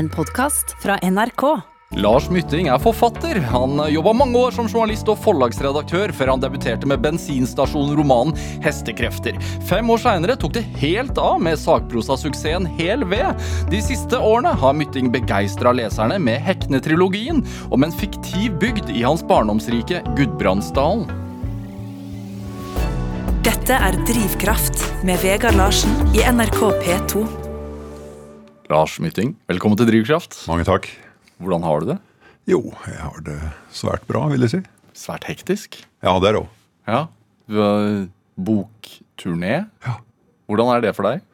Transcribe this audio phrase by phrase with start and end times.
[0.00, 1.42] En podkast fra NRK.
[2.00, 3.36] Lars Mytting er forfatter.
[3.50, 8.32] Han jobba mange år som journalist og forlagsredaktør før han debuterte med bensinstasjonromanen
[8.64, 9.36] 'Hestekrefter'.
[9.68, 13.44] Fem år seinere tok det helt av med sakprosasuksessen Hel ved.
[13.68, 19.20] De siste årene har Mytting begeistra leserne med Hekne-trilogien om en fiktiv bygd i hans
[19.20, 21.04] barndomsrike Gudbrandsdalen.
[23.44, 27.39] Dette er Drivkraft med Vegard Larsen i NRK P2.
[28.70, 30.36] Lars Mytting, velkommen til Drivkraft.
[30.46, 30.84] Mange takk.
[31.42, 31.96] Hvordan har du det?
[32.46, 33.38] Jo, jeg har det
[33.74, 34.60] svært bra, vil jeg si.
[34.94, 35.80] Svært hektisk.
[36.06, 36.52] Ja, det er det òg.
[36.86, 37.00] Ja.
[38.38, 39.56] Bokturné.
[39.82, 39.94] Ja.
[40.46, 41.24] Hvordan er det for deg?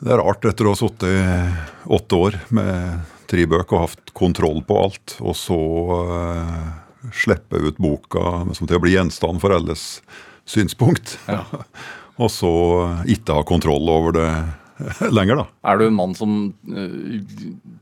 [0.00, 4.14] Det er rart etter å ha sittet i åtte år med tre bøker og hatt
[4.16, 5.60] kontroll på alt, og så
[6.08, 6.72] uh,
[7.12, 10.00] slippe ut boka som til å bli gjenstand for alles
[10.48, 11.18] synspunkt.
[11.28, 11.44] Ja.
[12.22, 12.56] og så
[13.04, 14.28] ikke ha kontroll over det
[15.16, 15.46] lenger, da.
[15.70, 16.36] Er du en mann som
[16.68, 17.20] eh,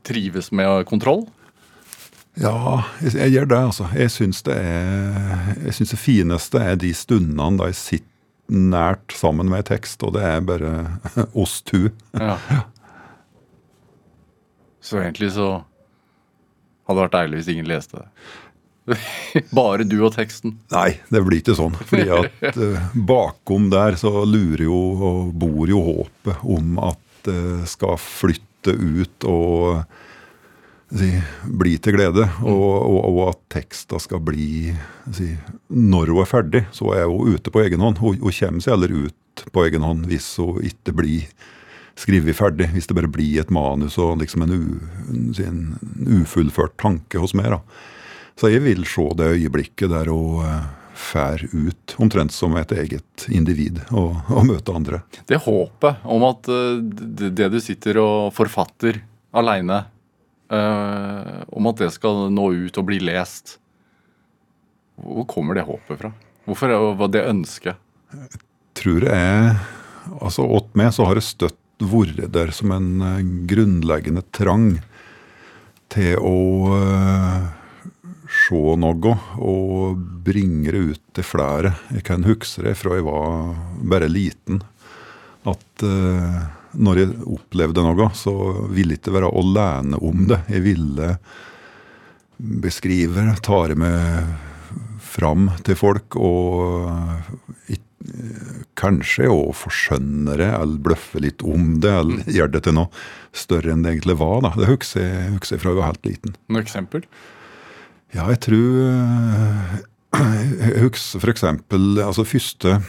[0.07, 1.25] trives med kontroll?
[2.39, 3.89] Ja, jeg, jeg gjør det, altså.
[3.97, 8.07] Jeg syns det er det fineste er de stundene da jeg sitter
[8.51, 10.71] nært sammen med tekst, og det er bare
[11.41, 11.87] oss to.
[12.17, 12.35] Ja.
[14.83, 15.49] Så egentlig så
[16.87, 18.07] hadde det vært deilig hvis ingen leste det.
[19.57, 20.55] Bare du og teksten.
[20.73, 21.75] Nei, det blir ikke sånn.
[21.77, 24.79] fordi at eh, bakom der så lurer jo
[25.11, 29.83] og bor jo håpet om at det skal flytte ut og
[30.89, 31.11] si,
[31.45, 32.27] bli til glede.
[32.41, 34.73] Og, og, og at teksta skal bli
[35.13, 35.31] si,
[35.69, 38.01] Når hun er ferdig, så er hun ute på egen hånd.
[38.01, 41.31] Hun, hun kommer seg heller ut på egen hånd hvis hun ikke blir
[41.99, 42.71] skrevet ferdig.
[42.73, 44.77] Hvis det bare blir et manus og liksom en, u,
[45.13, 47.53] en, en ufullført tanke hos meg.
[47.53, 47.61] da.
[48.39, 50.69] Så jeg vil se det øyeblikket der hun eh,
[51.01, 55.01] fær ut, omtrent som et eget individ, og, og møte andre.
[55.29, 56.81] Det håpet om at eh,
[57.31, 59.01] det, du sitter og forfatter
[59.37, 59.83] aleine,
[60.51, 63.57] øh, om at det skal nå ut og bli lest
[65.01, 66.11] Hvor kommer det håpet fra?
[66.45, 67.79] Hvorfor var det ønsket?
[68.77, 69.55] Tror jeg
[70.19, 74.81] Altså, åt meg så har det støtt vært der som en eh, grunnleggende trang
[75.93, 76.35] til å
[78.51, 81.73] se noe og bringe det ut til flere.
[81.95, 83.55] Jeg kan huske det fra jeg var
[83.93, 84.61] bare liten.
[85.47, 86.41] At uh,
[86.77, 88.33] når jeg opplevde noe, så
[88.71, 90.41] ville jeg ikke være alene om det.
[90.51, 91.15] Jeg ville
[92.37, 94.35] beskrive ta det med
[95.11, 96.17] fram til folk.
[96.19, 96.91] Og
[98.79, 103.03] kanskje òg forskjønne det, eller bløffe litt om det, eller gjøre det til noe
[103.35, 104.41] større enn det egentlig var.
[104.47, 104.55] Da.
[104.57, 106.35] Det husker jeg, husker jeg fra jeg var helt liten.
[106.51, 107.05] Noe eksempel?
[108.11, 108.79] Ja, jeg tror
[110.11, 111.45] Jeg husker f.eks.
[111.47, 112.81] altså første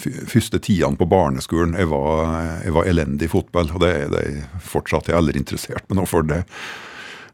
[0.00, 1.74] første tidene på barneskolen.
[1.76, 2.30] Jeg var,
[2.64, 5.10] jeg var elendig i fotball, og det er jeg fortsatt.
[5.10, 6.42] Jeg aldri interessert med noe for det.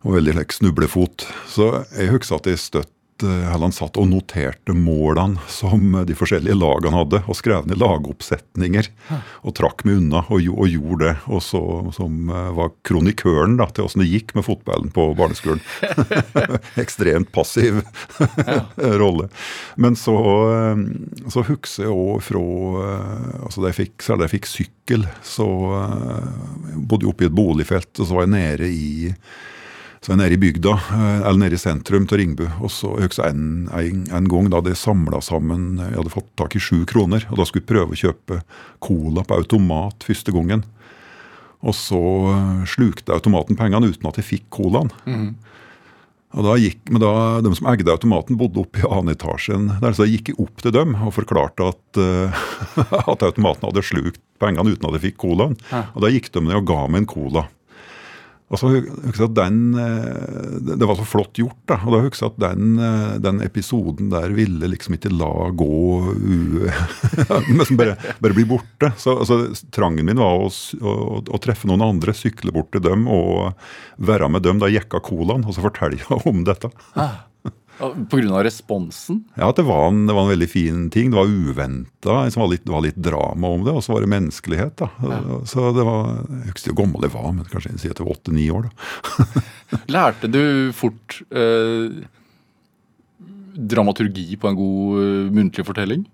[0.07, 1.27] Og veldig like, snublefot.
[1.51, 2.93] Så jeg husker at jeg støtt
[3.25, 8.91] han satt og noterte målene som de forskjellige lagene hadde, og skrev ned lagoppsetninger.
[9.47, 11.15] Og trakk meg unna og, og gjorde det.
[11.33, 11.63] Og så,
[11.97, 15.63] som var kronikøren da, til åssen det gikk med fotballen på barneskolen.
[16.83, 17.83] Ekstremt passiv
[19.03, 19.31] rolle.
[19.81, 20.17] Men så,
[21.33, 22.45] så husker jeg òg fra
[23.47, 25.47] altså da jeg fikk, Særlig da jeg fikk sykkel, så
[26.77, 28.89] bodde jeg oppe i et boligfelt, og så var jeg nede i
[30.07, 30.73] så jeg er nede i bygda,
[31.27, 32.45] eller nede i sentrum til Ringbu.
[32.63, 36.55] Og så jeg en, en, en gang da det samla sammen Jeg hadde fått tak
[36.55, 38.39] i sju kroner, og da skulle jeg prøve å kjøpe
[38.87, 40.63] cola på automat første gangen.
[41.67, 41.99] Og så
[42.71, 44.95] slukte automaten pengene uten at jeg fikk colaen.
[45.11, 45.33] Mm.
[46.39, 47.13] Og da gikk, men da,
[47.43, 49.73] De som eide automaten, bodde oppe i annen etasjen.
[49.83, 52.47] Der, så jeg gikk opp til dem og forklarte at, uh,
[53.11, 55.59] at automaten hadde slukt pengene uten at jeg fikk colaen.
[55.73, 55.89] Ja.
[55.97, 57.49] Og da gikk de ned og ga meg en cola.
[58.47, 61.59] Og så jeg at den, Det var så flott gjort.
[61.67, 62.79] da, og da husker at den,
[63.23, 65.79] den episoden der ville liksom ikke la gå
[67.81, 68.93] bare, bare bli borte.
[69.03, 69.41] Så altså,
[69.75, 70.95] Trangen min var å, å,
[71.27, 73.57] å, treffe noen andre, sykle bort til dem og
[73.99, 76.71] være med dem da jeg jekka colaen, og så fortelle om dette.
[76.95, 77.27] Ah.
[77.77, 78.45] Pga.
[78.45, 79.25] responsen?
[79.35, 81.11] Ja, det var, en, det var, en, veldig fin ting.
[81.11, 82.17] Det var uventa.
[82.25, 84.77] Det var litt, var litt drama om det, og så var det menneskelighet.
[84.81, 84.91] da.
[85.03, 85.41] Ja.
[85.45, 86.13] Så det var,
[86.45, 88.69] Jeg husker hvor gammel jeg var, men kanskje jeg sier til åtte-ni år.
[88.69, 89.45] da.
[89.97, 90.43] Lærte du
[90.77, 92.03] fort eh,
[93.57, 96.07] dramaturgi på en god uh, muntlig fortelling?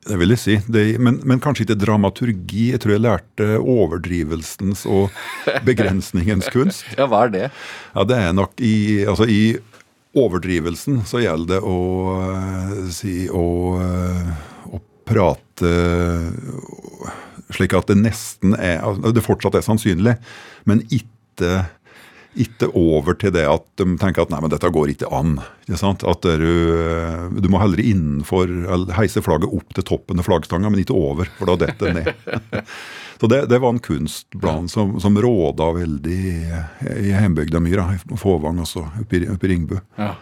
[0.00, 0.54] Det vil jeg si.
[0.72, 2.70] Det, men, men, kanskje ikke dramaturgi.
[2.72, 5.12] Jeg tror jeg lærte overdrivelsens og
[5.66, 6.86] begrensningens kunst.
[6.98, 7.42] ja, hva er det?
[7.92, 9.42] Ja, Det er nok i, altså i
[10.18, 11.76] overdrivelsen så gjelder det å
[12.92, 13.44] si å,
[14.70, 15.74] å prate
[17.54, 18.82] slik at det nesten er
[19.14, 20.16] Det fortsatt er sannsynlig,
[20.70, 21.64] men ikke
[22.38, 25.32] ikke over til det at de tenker at nei, men dette går ikke an.
[25.66, 25.90] Ikke?
[26.06, 26.52] At du,
[27.42, 28.52] du må heller innenfor,
[28.94, 32.60] heise flagget opp til toppen av flaggstanga, men ikke over, for da detter det ned.
[33.20, 36.20] Så det, det, var en kunstplan som, som råda veldig
[36.96, 39.76] i hjembygda mi, i Fåvang også, oppe i, oppe i Ringbu.
[40.00, 40.14] Ja.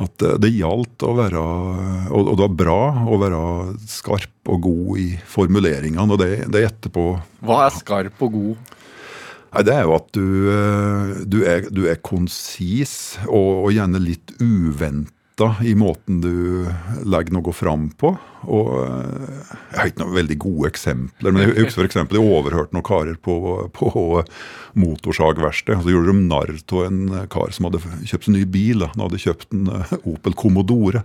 [0.00, 3.40] At det, det gjaldt å være og, og, det var bra å være
[3.90, 6.08] skarp og god i formuleringene.
[6.10, 7.06] Og det, det etterpå
[7.46, 8.74] Hva er skarp og god?
[9.50, 10.26] Nei, Det er jo at du,
[10.56, 15.14] eh, du, er, du er, konsis, og, og gjerne litt uventa
[15.64, 16.66] i måten du
[17.08, 18.12] legger noe fram på.
[18.48, 21.98] Og eh, Jeg har ikke noen veldig gode eksempler, men jeg husker f.eks.
[22.00, 23.36] jeg overhørte noen karer på,
[23.76, 23.90] på
[24.80, 25.82] motorsagverksted.
[25.82, 27.00] Så gjorde de narr av en
[27.32, 28.86] kar som hadde kjøpt en ny bil.
[28.94, 31.04] Han hadde kjøpt en eh, Opel Commodore.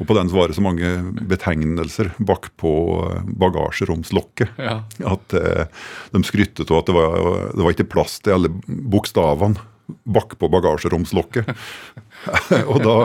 [0.00, 0.92] Og på den var det så mange
[1.30, 2.72] betegnelser bakpå
[3.40, 4.80] bagasjeromslokket ja.
[5.08, 5.66] at eh,
[6.14, 7.18] de skryttet av at det var,
[7.54, 9.69] det var ikke plass til alle bokstavene
[10.04, 11.48] bakpå bagasjeromslokket.
[12.70, 12.96] og da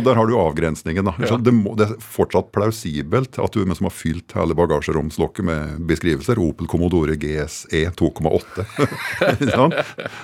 [0.00, 1.04] Der har du avgrensningen.
[1.04, 1.14] da.
[1.38, 6.40] Det, må, det, er fortsatt plausibelt at du som har fylt hele bagasjeromslokket med beskrivelser.
[6.40, 8.66] Opel Commodore GSE 2,8.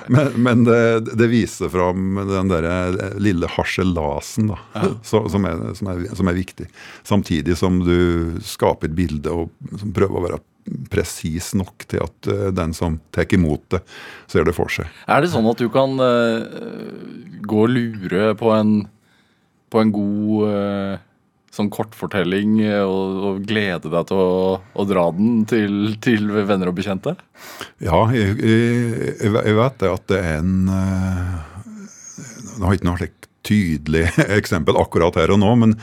[0.14, 0.80] men, men det,
[1.12, 2.70] det, viser fram den der
[3.20, 4.88] lille harselasen da, ja.
[5.02, 6.70] som, er, som, er, som, er, viktig.
[7.02, 9.52] Samtidig som du skaper et bilde og
[9.94, 10.42] prøver å være
[10.90, 13.82] presis nok til at uh, den som tar imot det,
[14.30, 14.88] ser det for seg.
[15.08, 16.44] Er det sånn at du kan uh,
[17.44, 18.76] gå og lure på en,
[19.72, 21.02] på en god uh,
[21.54, 26.78] sånn kortfortelling og, og, glede deg til å, å dra den til, til, venner og
[26.80, 27.14] bekjente?
[27.84, 30.56] Ja, jeg, jeg, jeg vet det at det er en
[32.54, 33.06] Nå har jeg ikke noe
[33.44, 34.08] tydelig
[34.40, 35.78] eksempel akkurat her og nå, men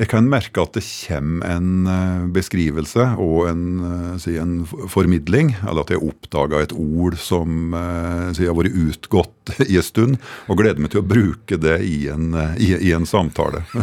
[0.00, 5.52] jeg kan merke at det kommer en eh, beskrivelse og en, eh, si, en formidling,
[5.60, 10.16] eller at jeg oppdaga et ord som eh, si, har vært utgått i en stund,
[10.48, 13.64] og gleder meg til å bruke det i en, i, i en samtale.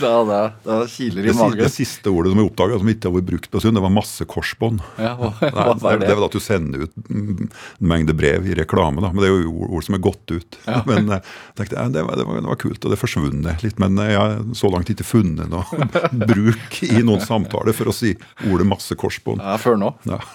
[0.00, 1.60] da, da, da kiler i magen.
[1.60, 3.84] Det siste ordet som jeg oppdaga som ikke har vært brukt på en stund, det
[3.84, 4.84] var massekorsbånd.
[4.96, 6.06] Ja, hva, hva det?
[6.06, 7.50] det er vel at du sender ut en
[7.84, 10.60] mengde brev i reklame, da, men det er jo ord som er gått ut.
[10.64, 10.80] Ja.
[10.88, 11.24] Men jeg
[11.58, 13.82] tenkte, ja, det, var, det, var, det var kult, og det forsvunnet litt.
[13.82, 15.64] men jeg så langt ikke funnet noe
[16.32, 18.14] bruk i noen samtaler for å si
[18.48, 19.42] ordet masse korsbånd.
[19.44, 19.94] Ja, før nå.
[20.08, 20.20] Ja.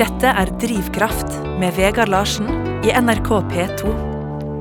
[0.00, 2.48] Dette er Drivkraft med Vegard Larsen
[2.86, 3.92] i NRK P2.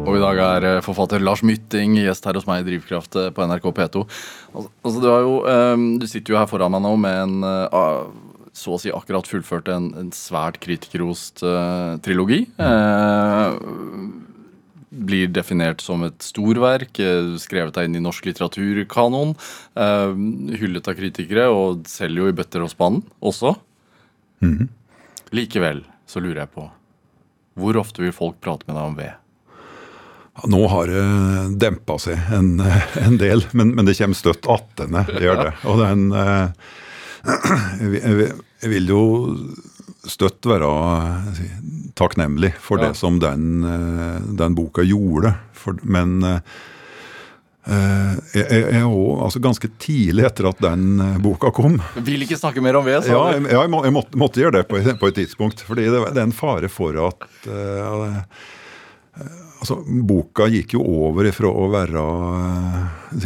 [0.09, 3.29] Og i dag er eh, forfatter Lars Mytting gjest her hos meg i Drivkraft eh,
[3.35, 4.05] på NRK P2.
[4.55, 8.09] Altså, du, jo, um, du, sitter jo her foran meg nå med en uh,
[8.55, 12.43] så å si akkurat fullført en, en svært kritikerrost uh, trilogi.
[12.59, 13.55] Uh,
[14.89, 19.35] blir definert som et storverk, eh, skrevet deg inn i norsk litteraturkanon.
[19.77, 20.13] Uh,
[20.57, 23.55] hyllet av kritikere, og selger jo i bøtter og spann også.
[24.41, 24.67] Mm -hmm.
[25.31, 26.69] Likevel så lurer jeg på
[27.59, 29.13] hvor ofte vil folk prate med deg om ved?
[30.47, 32.61] Nå har det dempa seg en,
[33.05, 35.05] en del, men, men, det kommer støtt attende.
[35.07, 35.53] Det gjør det.
[35.65, 36.13] Og den
[37.93, 38.31] jeg,
[38.61, 39.03] jeg vil jo
[40.11, 40.69] støtt være
[41.99, 42.89] takknemlig for ja.
[42.89, 45.33] det som den, eh, den, boka gjorde.
[45.53, 46.39] For, men uh,
[48.33, 51.75] jeg, jeg, også, altså ganske tidlig etter at den boka kom
[52.07, 53.49] Vil ikke snakke mer om ved, sa ja, du?
[53.51, 55.61] Ja, jeg, må, jeg måtte, måtte, gjøre det på, på, et tidspunkt.
[55.67, 58.23] fordi det, det, er en fare for at uh,
[59.59, 63.23] altså, Boka gikk jo over ifra å være uh,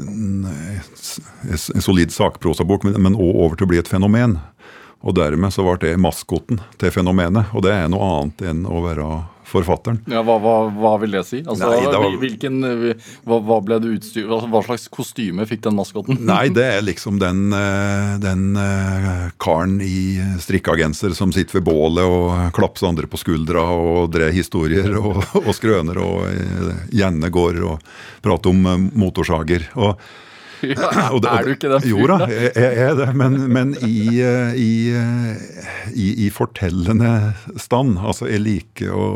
[0.00, 4.38] en, en solid sakprosabok, men òg over til å bli et fenomen.
[5.00, 7.54] Og dermed så ble det maskoten til fenomenet.
[7.56, 9.06] Og det er noe annet enn å være
[9.50, 9.98] forfatteren.
[10.06, 11.40] Ja, Hva, hva, hva vil det si?
[11.42, 12.12] Altså, Nei, det var...
[12.22, 12.58] hvilken,
[13.26, 16.20] hva, hva, ble det utstyr, altså, hva slags kostyme fikk den maskoten?
[16.30, 21.66] Nei, det er liksom den, eh, den uh, karen i strikka genser som sitter ved
[21.66, 27.62] bålet og klapser andre på skuldra og drar historier og, og skrøner og gjerne går
[27.72, 29.72] og prater om motorsager.
[29.80, 29.96] og
[31.14, 31.90] og det, er du ikke den fyren?
[31.90, 33.08] Jo da, jeg, er det.
[33.18, 34.72] Men, men i, i,
[35.94, 37.14] i, i, fortellende
[37.60, 37.98] stand.
[37.98, 39.08] Altså, jeg liker å,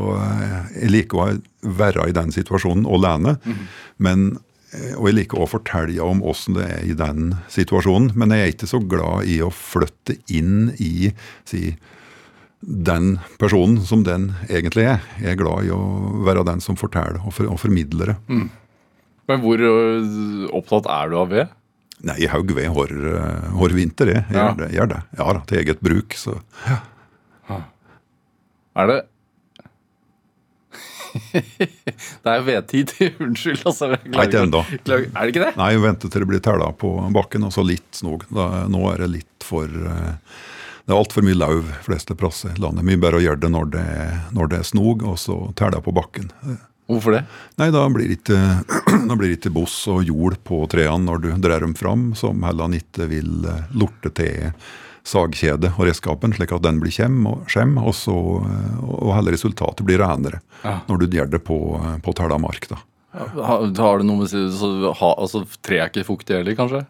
[0.74, 1.28] jeg liker å
[1.74, 3.38] være i den situasjonen alene.
[3.44, 3.62] Mm.
[4.04, 4.26] Men
[4.98, 8.10] og jeg liker å fortelle om åssen det er i den situasjonen.
[8.18, 11.12] Men jeg er ikke så glad i å flytte inn i
[11.46, 11.76] si,
[12.64, 15.04] den personen som den egentlig er.
[15.20, 15.80] Jeg er glad i å
[16.26, 18.18] være den som forteller og, for, og formidler det.
[18.28, 18.46] Mm.
[19.30, 21.52] Men hvor øh, opptatt er du av ved?
[22.04, 24.24] Nei, jeg haug ved hver, øh, vinter, jeg.
[24.28, 24.50] Jeg, ja.
[24.50, 25.00] Gjør det, gjør det.
[25.18, 26.82] Ja da, til eget bruk, så ja.
[28.74, 29.02] Er det
[32.24, 33.62] Det er vedtid, unnskyld.
[33.70, 34.64] Altså, Nei, ikke ennå.
[34.66, 35.52] Er det ikke det?
[35.60, 38.26] Nei, jeg venter til det blir tæla på bakken, og så litt snog.
[38.34, 40.16] Nå er det litt for uh,
[40.84, 42.84] det er altfor mye lauv fleste plasser i landet.
[42.84, 43.86] Mye bedre å gjøre det når det,
[44.36, 46.28] når det er snog, og så tæla på bakken.
[46.90, 47.22] Hvorfor det?
[47.56, 48.38] Nei, da blir det ikke,
[49.08, 52.42] da blir det ikke boss og jord på trærne når du drar dem fram, som
[52.44, 54.50] heller ikke vil eh, lorte til
[55.04, 58.14] sagkjedet og redskapen, slik at den blir kjem og skjem, og, så,
[58.48, 60.78] eh, og hele resultatet blir renere Ja.
[60.88, 62.68] når du gjør det på, eh, på tæla mark.
[62.70, 62.78] da.
[63.14, 66.56] Har, har det noe med å si- så, ha, altså, Tre er ikke fuktig heller,
[66.58, 66.84] kanskje?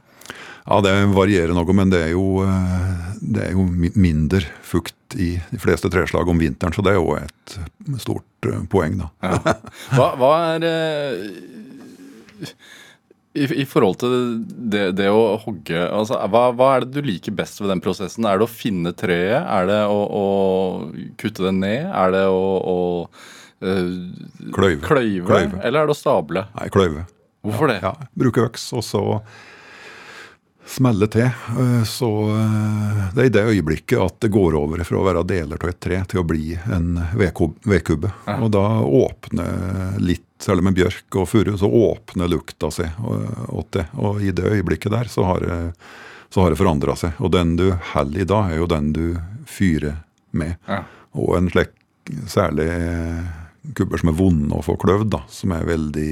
[0.65, 3.67] Ja, det varierer noe, men det er jo, eh, det er jo
[4.01, 7.57] mindre fukt i de fleste treslag om vinteren, så det er jo et
[8.01, 9.11] stort eh, poeng, da.
[9.27, 9.59] Ja.
[9.99, 12.49] Hva, hva er eh,
[13.35, 14.13] i, I forhold til
[14.73, 18.25] det, det å hogge altså, hva, hva er det du liker best ved den prosessen?
[18.31, 19.41] Er det å finne treet?
[19.43, 20.27] Er det å, å
[21.21, 21.89] kutte det ned?
[21.91, 22.77] Er det å, å
[23.61, 23.91] eh,
[24.55, 24.81] Kløyve.
[24.87, 25.59] kløyve?
[25.61, 26.47] Eller er det å stable?
[26.57, 27.05] Nei, kløyve.
[27.45, 27.81] Hvorfor det?
[27.85, 29.03] Ja, bruke øks, og så
[30.67, 31.27] smelle til.
[31.29, 35.25] Eh, Så eh, det er i det øyeblikket at det går over fra å være
[35.29, 38.11] deler av et tre til å bli en vedkub- vedkubbe.
[38.39, 43.71] Og da åpner litt, særlig med bjørk og furu, så åpner lukta seg eh, åt
[43.77, 43.87] det.
[44.01, 45.61] Og i det øyeblikket der så har det,
[46.35, 47.15] så har det forandra seg.
[47.21, 49.05] Og den du holder i da, er jo den du
[49.47, 50.01] fyrer
[50.35, 50.57] med.
[50.67, 50.83] Ja.
[51.15, 51.77] Og en slik
[52.29, 52.67] særlig
[53.79, 56.11] kubber som er vonde å få kløvd, da, som er veldig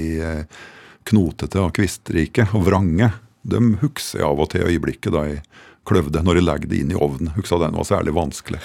[1.11, 3.11] knotete og kvistrike og vrange,
[3.43, 5.43] de husker av og til øyeblikket da jeg
[5.89, 7.33] kløvde, når jeg legger det inn i ovnen.
[7.35, 8.61] Husker den var særlig vanskelig.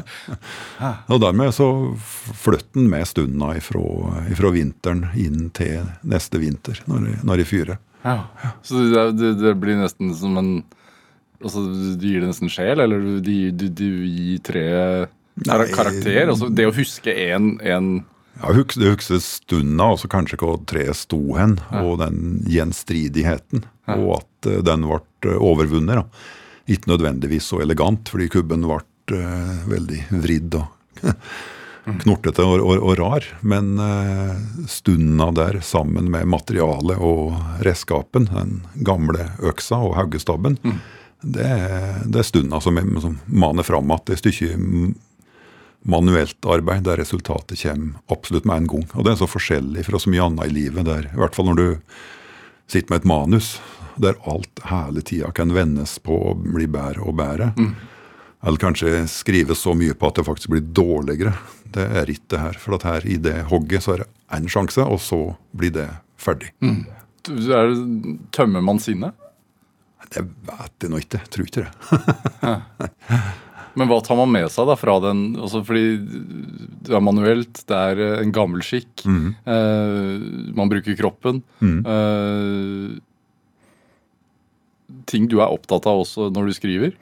[1.12, 1.68] og dermed så
[2.40, 3.82] flytter den med stunda ifra,
[4.32, 7.82] ifra vinteren inn til neste vinter, når jeg, når jeg fyrer.
[8.02, 8.16] Ja.
[8.66, 10.54] Så det, det, det blir nesten som en
[11.42, 11.58] Altså,
[11.98, 13.16] Du gir det nesten sjel, eller du,
[13.50, 15.10] du, du, gir treet
[15.74, 16.28] karakter?
[16.28, 17.88] Altså, det å huske én en
[18.40, 23.64] Ja, Det husker stunda, og så kanskje hvor treet sto hen, og den gjenstridigheten.
[23.92, 26.00] Og at eh, den ble eh, overvunnet.
[26.00, 26.06] da.
[26.70, 31.02] Ikke nødvendigvis så elegant, fordi kubben ble uh, veldig vridd og
[32.04, 33.26] knortete og, og, og rar.
[33.42, 34.38] Men uh,
[34.70, 37.34] stunda der sammen med materialet og
[37.66, 40.56] redskapen, den gamle øksa og haugestabben,
[41.22, 44.54] det, er- det er stunda som, som maner fram at det er stykke
[45.88, 48.84] manuelt arbeid der resultatet kommer absolutt med en gang.
[48.94, 51.48] Og det er så forskjellig fra så mye annet i livet, der, i hvert fall
[51.50, 51.66] når du
[52.70, 53.48] sitter med et manus,
[54.00, 57.50] der alt hele tida kan vendes på å bli bedre og bedre.
[58.42, 61.34] Eller kanskje skrives så mye på at det faktisk blir dårligere.
[61.72, 62.56] Det er ikke det her.
[62.58, 64.08] For at her i det hogget så er det
[64.38, 65.18] én sjanse, og så
[65.54, 66.50] blir det ferdig.
[66.62, 69.14] er, det- Tømmer man sinnet?
[70.12, 71.20] Det vet jeg nå ikke.
[71.22, 71.70] Jeg tror ikke det.
[73.78, 75.22] Men hva tar man med seg da fra den?
[75.40, 75.96] Altså fordi
[76.84, 79.04] det er manuelt, det er eh, en gammel skikk.
[79.06, 81.40] Eh, man bruker kroppen.
[81.62, 83.00] Eh,
[85.08, 86.96] ting du er opptatt av også når du skriver.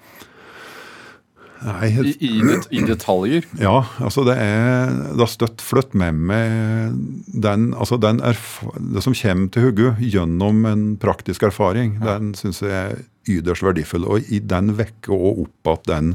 [1.60, 3.44] Nei, I, i, det, i detaljer.
[3.60, 6.94] Ja, altså det er Det har støtt flytt med meg
[7.44, 12.72] den, altså den det som kommer til hodet gjennom en praktisk erfaring, den syns jeg
[12.72, 14.08] er ytterst verdifull.
[14.08, 16.14] Og i den vekker også opp at den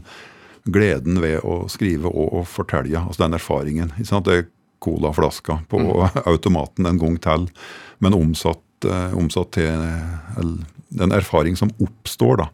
[0.66, 3.94] gleden ved å skrive og, og fortelle, altså den erfaringen.
[3.96, 4.30] Ikke sant?
[4.30, 4.52] Det er
[4.84, 5.82] colaflaska på
[6.26, 7.48] automaten en gang til,
[8.04, 9.86] men omsatt, eh, omsatt til
[10.96, 12.50] den erfaring som oppstår, da.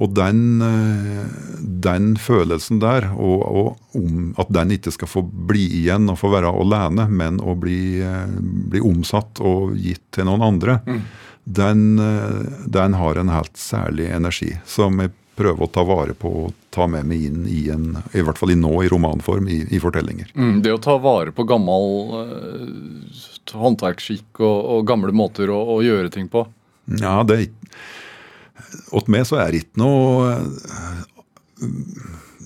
[0.00, 1.24] Og den, eh,
[1.60, 6.30] den følelsen der, og, og om at den ikke skal få bli igjen og få
[6.32, 8.38] være alene, men å bli, eh,
[8.72, 10.80] bli omsatt og gitt til noen andre,
[11.44, 12.40] den, eh,
[12.72, 16.88] den har en helt særlig energi som jeg prøver å ta vare på og ta
[16.90, 20.32] med meg inn i en, i hvert fall i nå i romanform, i, i fortellinger.
[20.34, 25.80] Mm, det å ta vare på gammel eh, håndverksskikk og, og gamle måter å, å
[25.84, 26.46] gjøre ting på.
[27.02, 27.46] Ja, det
[28.96, 30.30] Åt meg så er det ikke noe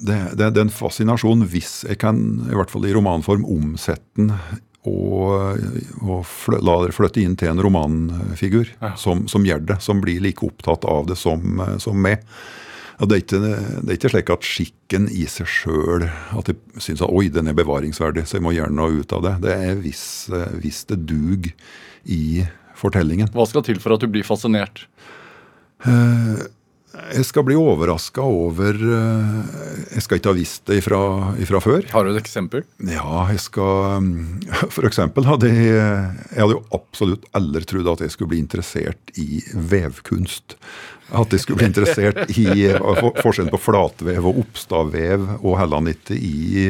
[0.06, 2.18] det, det, det er en fascinasjon hvis jeg kan,
[2.50, 4.33] i hvert fall i romanform, omsette den
[4.87, 5.62] og,
[6.02, 10.23] og flø, la det flytte inn til en romanfigur som, som gjør det, som blir
[10.23, 12.23] like opptatt av det som, som meg.
[12.97, 16.81] Og det, er ikke, det er ikke slik at skikken i seg sjøl at jeg
[16.81, 19.35] syns at oi, den er bevaringsverdig, så jeg må gjøre noe ut av det.
[19.45, 20.05] Det er hvis,
[20.62, 21.53] hvis det duger
[22.09, 23.29] i fortellingen.
[23.37, 24.87] Hva skal til for at du blir fascinert?
[26.97, 29.57] Jeg skal bli overraska over eh,
[29.95, 31.00] Jeg skal ikke ha visst det fra,
[31.43, 31.87] ifra før.
[31.93, 32.65] Har du et eksempel?
[32.88, 34.09] Ja, jeg skal
[34.75, 39.12] For eksempel hadde jeg Jeg hadde jo absolutt aldri trodd at jeg skulle bli interessert
[39.21, 40.57] i vevkunst.
[41.15, 46.17] At jeg skulle bli interessert i eh, forskjellen på flatvev og oppstavvev, og heller ikke
[46.19, 46.67] i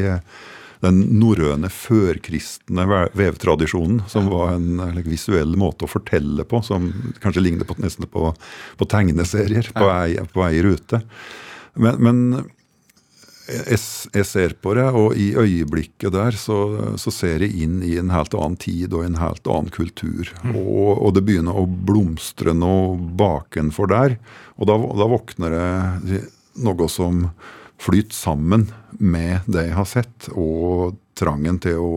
[0.84, 2.84] den norrøne førkristne
[3.16, 6.90] vevtradisjonen, som var en like, visuell måte å fortelle på, som
[7.22, 8.32] kanskje ligner på, nesten på,
[8.76, 11.02] på tegneserier på ei, på ei rute.
[11.76, 12.22] Men, men
[13.46, 13.78] jeg,
[14.10, 16.58] jeg, ser på det, og i øyeblikket der så,
[16.98, 20.32] så, ser jeg inn i en helt annen tid og en helt annen kultur.
[20.42, 20.56] Mm.
[20.58, 24.16] Og, og, det begynner å blomstre noe bakenfor der.
[24.58, 26.24] Og da, da våkner det
[26.66, 27.28] noe som
[27.82, 31.94] flyter sammen med det jeg har sett, og trangen til å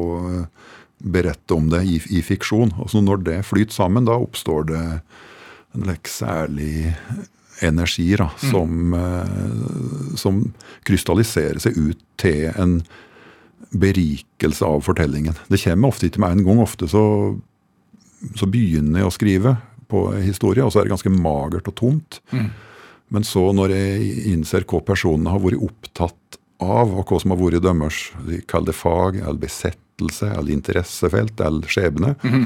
[0.99, 2.73] berette om det i, i fiksjon.
[2.83, 4.85] Og så når det flyter sammen, da oppstår det
[5.77, 6.93] en like, særlig
[7.63, 8.49] energi da, mm.
[8.51, 10.17] som, mm.
[10.19, 10.41] som,
[10.87, 12.79] krystalliserer seg ut til en
[13.75, 15.35] berikelse av fortellingen.
[15.51, 16.61] Det kommer ofte ikke med en gang.
[16.63, 17.03] Ofte så,
[18.39, 19.55] så begynner jeg å skrive
[19.89, 22.19] på historie, og så er det ganske magert og tomt.
[22.31, 22.49] Mm.
[23.13, 27.39] Men så, når jeg innser hva personene har vært opptatt av, og hva som har
[27.41, 28.01] vært deres
[28.49, 32.45] kall det fag, eller besettelse, eller interessefelt, eller skjebne, mm.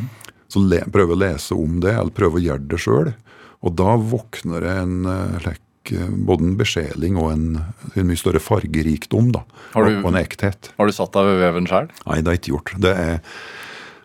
[0.53, 3.12] så le, prøver jeg å lese om det, eller prøver å gjøre det sjøl.
[3.63, 4.96] Og da våkner det en
[5.43, 7.46] lek, eh, både en besjeling og en,
[7.93, 9.32] en, mye større fargerikdom.
[9.36, 9.43] da,
[9.75, 10.74] du, og en ekthet.
[10.79, 11.91] Har du satt deg ved veven sjøl?
[12.08, 12.74] Nei, det har jeg ikke gjort.
[12.84, 13.22] Det er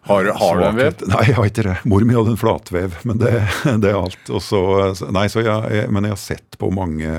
[0.09, 1.03] har, har du en vev?
[1.13, 1.79] Nei, jeg har ikke det.
[1.89, 3.33] Mor mi hadde en flatvev, men det,
[3.83, 4.31] det er alt.
[4.45, 4.61] Så,
[5.15, 7.13] nei, så jeg, men jeg har sett på mange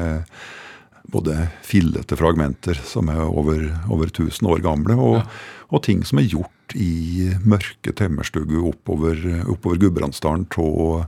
[1.10, 5.26] både fillete fragmenter som er over, over 1000 år gamle, og, ja.
[5.70, 9.18] og, ting som er gjort i mørke tømmerstugu oppover,
[9.50, 11.08] oppover Gudbrandsdalen av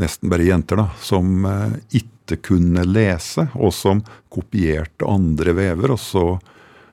[0.00, 4.00] nesten bare jenter, da, som eh, ikke kunne lese, og som
[4.32, 5.92] kopierte andre vever.
[5.92, 6.24] Og så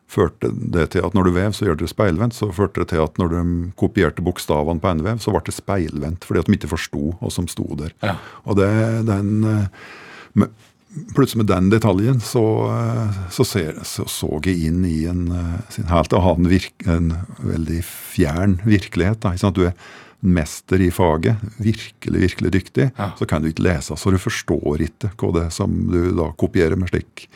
[0.09, 2.37] førte det til at når du vev, så gjør det speilvendt.
[2.37, 3.43] Så førte det til at når de
[3.79, 6.25] kopierte bokstavene på en vev, så ble det speilvendt.
[6.25, 7.93] Fordi at de ikke forsto hva som sto der.
[8.05, 8.17] Ja.
[8.45, 8.69] Og det,
[9.09, 9.93] den, eh,
[10.41, 10.67] med,
[11.13, 15.27] plutselig med den detaljen så, eh, så, ser, så, så jeg inn i en,
[15.73, 17.13] sin helt annen virke, en
[17.45, 19.21] veldig fjern virkelighet.
[19.25, 19.53] Da.
[19.53, 19.77] Du er
[20.19, 23.11] mester i faget, virkelig, virkelig dyktig, ja.
[23.15, 26.27] så kan du ikke lese, så du forstår ikke hva det er som du da
[26.35, 27.29] kopierer med slik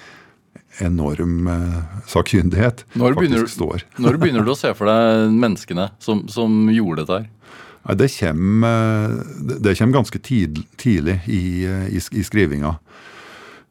[0.81, 3.85] enorm eh, sakkyndighet når begynner, faktisk står.
[4.05, 7.29] når begynner du å se for deg menneskene som, som gjorde dette her?
[7.83, 9.17] Nei, det, kommer,
[9.59, 12.77] det kommer ganske tidlig, tidlig i, i, i skrivinga.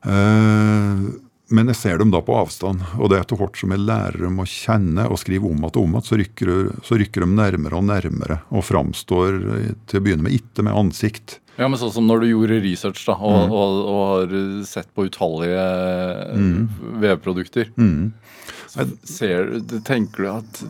[0.04, 1.08] Uh,
[1.52, 4.24] men jeg ser dem da på avstand, og det er etter hvert som jeg lærer
[4.24, 6.52] dem å kjenne og skrive om igjen og om igjen, så, rykker,
[6.86, 9.38] så rykker de nærmere og nærmere og framstår
[9.90, 11.38] til å begynne med ikke med ansikt.
[11.60, 13.52] Ja, men Sånn som når du gjorde research da, og, mm.
[13.52, 14.34] og, og har
[14.68, 15.66] sett på utallige
[16.32, 16.62] mm.
[17.02, 17.72] vevprodukter.
[17.76, 18.14] Mm.
[19.04, 19.50] Ser,
[19.84, 20.60] tenker du at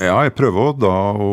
[0.00, 1.28] Ja, jeg prøver da å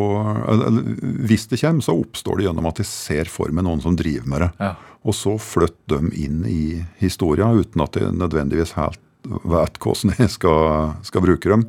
[1.24, 4.28] Hvis det kommer, så oppstår det gjennom at jeg ser for meg noen som driver
[4.28, 4.50] med det.
[4.60, 4.74] Ja.
[5.08, 9.00] Og så flytte dem inn i historia uten at jeg nødvendigvis helt
[9.48, 11.64] vet hvordan jeg skal, skal bruke dem.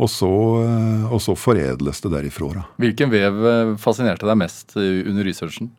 [0.00, 0.30] Og så,
[1.10, 2.52] og så, foredles det derifra.
[2.54, 2.62] Da.
[2.80, 5.72] Hvilken vev eh, fascinerte deg mest under researchen?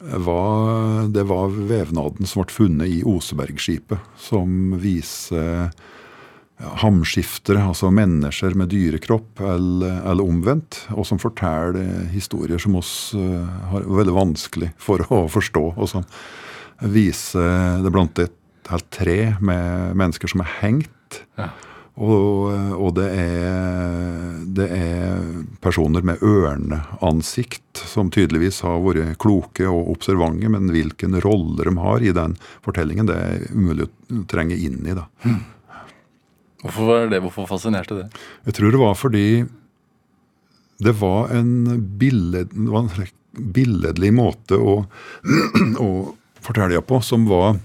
[0.00, 5.68] Var, det var vevnaden som ble funnet i Osebergskipet, som viser
[6.82, 13.46] hamskiftere, altså mennesker med dyrekropp, eller, eller, omvendt, og som forteller historier som oss uh,
[13.72, 15.64] har veldig vanskelig for å forstå.
[15.76, 16.06] Og som
[16.80, 18.36] viser det blant et
[18.70, 21.24] helt tre med mennesker som er hengt.
[21.40, 21.50] Ja.
[22.00, 22.48] Og,
[22.80, 25.24] og det, er, det, er,
[25.60, 32.06] personer med ørneansikt som tydeligvis har vært kloke og observante, men hvilken rolle de har
[32.06, 34.96] i den fortellingen, det er umulig å trenge inn i.
[34.96, 35.10] da.
[35.26, 35.42] Mm.
[36.60, 37.22] Hvorfor var det?
[37.24, 38.06] Hvorfor fascinerte det?
[38.48, 39.26] Jeg tror det var fordi
[40.80, 44.78] det var en, billed, det var en billedlig måte å,
[45.86, 45.90] å
[46.40, 47.58] fortelle på som var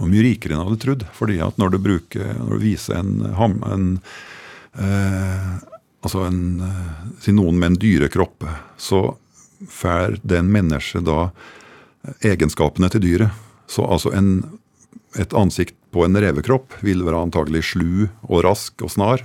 [0.00, 1.06] mye rikere enn jeg hadde trodd.
[1.16, 3.12] Fordi at når du, bruker, når du viser en,
[3.68, 3.88] en
[4.80, 5.50] eh,
[6.00, 6.40] altså en,
[7.20, 8.46] Si noen med en dyrekropp,
[8.80, 9.02] så
[9.68, 11.28] får den mennesket da
[12.24, 13.40] egenskapene til dyret.
[13.68, 14.30] Så altså en,
[15.18, 19.24] et ansikt på en revekropp vil være antagelig slu og rask og snar.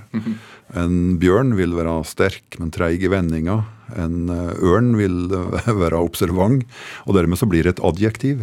[0.74, 3.60] En bjørn vil være sterk, men treig i vendinga.
[3.94, 5.28] En eh, ørn vil
[5.82, 6.66] være observant.
[7.06, 8.42] Og dermed så blir det et adjektiv.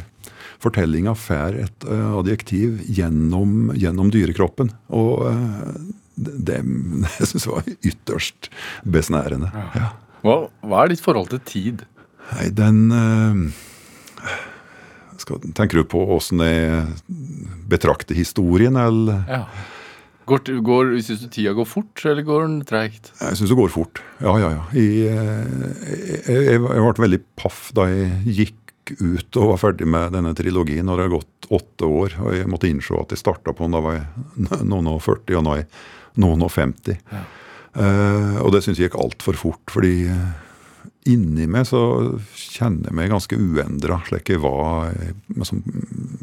[0.64, 4.72] Fortellinga får et uh, adjektiv gjennom, gjennom, dyrekroppen.
[4.96, 5.26] Og
[6.16, 6.62] det, det
[7.18, 8.48] syns jeg var ytterst
[8.88, 9.52] besnærende.
[9.76, 9.92] Ja.
[10.24, 11.84] Hva, hva, er ditt forhold til tid?
[12.32, 13.44] Nei, den uh,
[15.24, 16.84] skal, tenker du på åssen jeg
[17.72, 19.24] betrakter historien, eller?
[19.30, 19.46] Ja.
[20.30, 23.12] Går, går, Syns du tida går fort, eller går den treigt?
[23.20, 24.00] Jeg syns det går fort.
[24.24, 24.66] Ja, ja, ja.
[24.76, 25.08] Jeg,
[26.30, 28.60] jeg, jeg, ble veldig paff da jeg gikk
[29.00, 30.88] ut og var ferdig med denne trilogien.
[30.88, 32.18] Og det har gått åtte år.
[32.24, 35.40] Og jeg måtte innse at jeg starta på den da var jeg noen og 40,
[35.40, 37.00] og nå er jeg noen og 50.
[37.12, 37.26] Ja.
[37.74, 39.64] Uh, og det syns jeg gikk altfor fort.
[39.74, 40.08] fordi
[41.10, 41.82] inni meg så
[42.38, 44.94] kjenner jeg meg ganske uendra, slik jeg var
[45.36, 45.64] liksom,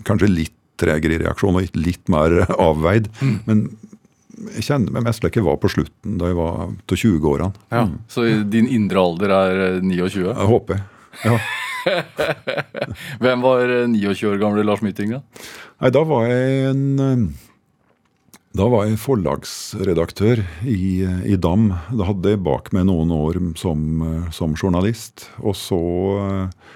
[0.08, 3.10] kanskje litt tregere i reaksjon og litt mer avveid.
[3.20, 3.38] Mm.
[3.48, 3.64] Men
[4.56, 7.66] jeg kjenner meg mest slik jeg var på slutten da jeg var til 20-årene.
[7.74, 7.84] Ja.
[8.08, 10.24] Så din indre alder er eh, 29?
[10.30, 10.80] Jeg håper.
[11.26, 11.36] Ja.
[13.22, 15.46] Hvem var eh, 29 år gamle Lars Myting, da?
[15.80, 17.28] Nei, da var jeg en eh,
[18.50, 21.68] Da var jeg forlagsredaktør i, i DAM.
[21.94, 25.28] Da hadde jeg bak meg noen år som, eh, som journalist.
[25.38, 25.78] Og så
[26.24, 26.72] eh,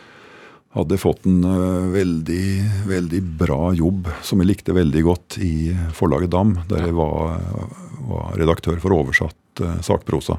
[0.79, 2.47] hadde jeg fått en eh, veldig,
[2.93, 5.55] veldig bra jobb som jeg likte veldig godt i
[5.99, 7.43] forlaget DAM, der jeg var,
[8.07, 10.39] var redaktør for oversatt sakprosa.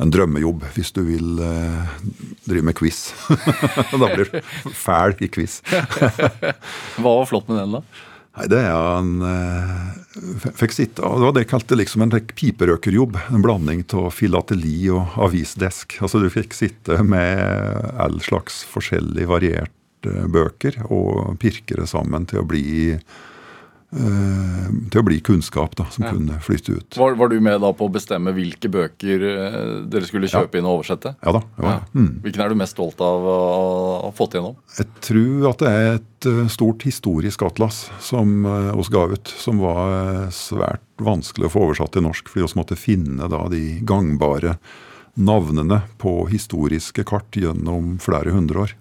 [0.00, 1.98] En drømmejobb hvis du vil eh,
[2.44, 3.12] drive med quiz.
[4.00, 4.40] da blir du
[4.76, 5.60] fæl i quiz.
[7.00, 8.10] Hva var flott med den, da?
[8.32, 12.12] Nei, det er en eh, Fikk sitte og Det var det jeg kalte liksom en
[12.12, 13.18] piperøkerjobb.
[13.32, 15.98] En blanding av filateli og avisdesk.
[16.04, 22.42] Altså Du fikk sitte med all slags forskjellig varierte bøker og pirke det sammen til
[22.42, 22.64] å bli
[22.96, 23.04] eh,
[23.92, 26.10] til å bli kunnskap da, som Ja.
[26.14, 26.96] kunne flytte ut.
[26.96, 29.56] Var, var du med da på å bestemme hvilke bøker eh,
[29.92, 31.12] dere skulle kjøpe inn og oversette?
[31.20, 31.42] Ja da.
[31.60, 31.74] Ja.
[31.92, 32.22] Mm.
[32.24, 33.36] Hvilken er du mest stolt av å
[34.06, 34.56] ha fått igjennom?
[34.78, 39.28] Jeg tror at det er et eh, stort historisk atlas som eh, oss ga ut,
[39.28, 39.92] som var
[40.24, 44.56] eh, svært vanskelig å få oversatt til norsk, fordi vi måtte finne da de gangbare
[45.20, 48.72] navnene på historiske kart gjennom flere hundre år.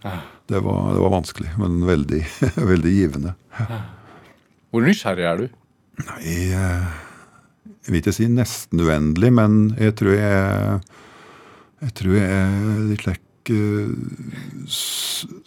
[0.48, 2.22] Det var, det var vanskelig, men veldig,
[2.72, 3.34] veldig givende.
[4.72, 5.48] Hvor nysgjerrig er du?
[6.08, 6.86] Nei, eh,
[7.84, 10.82] jeg vil ikke si nesten uendelig, men jeg tror jeg
[11.82, 13.92] Jeg tror jeg er litt lekk eh,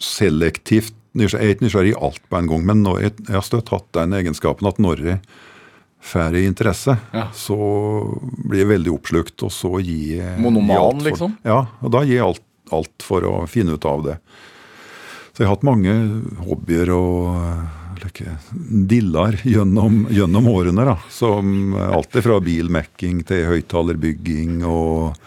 [0.03, 1.45] selektivt nysgjerrig.
[1.45, 3.87] Jeg er ikke nysgjerrig i alt på en gang, men jeg, jeg har støtt hatt
[3.95, 5.19] den egenskapen at når jeg
[6.05, 7.29] får interesse, Ja.
[7.33, 7.55] så
[8.45, 11.37] blir jeg veldig oppslukt, og så gir jeg Monoman, gir alt for- liksom?
[11.47, 12.43] Ja, og da gir jeg alt,
[12.75, 14.17] alt for å finne ut av det.
[15.33, 15.95] Så jeg har hatt mange
[16.45, 17.65] hobbyer og
[18.89, 20.85] diller gjennom, gjennom årene.
[20.91, 25.17] da, som Alt fra bilmekking til høyttalerbygging og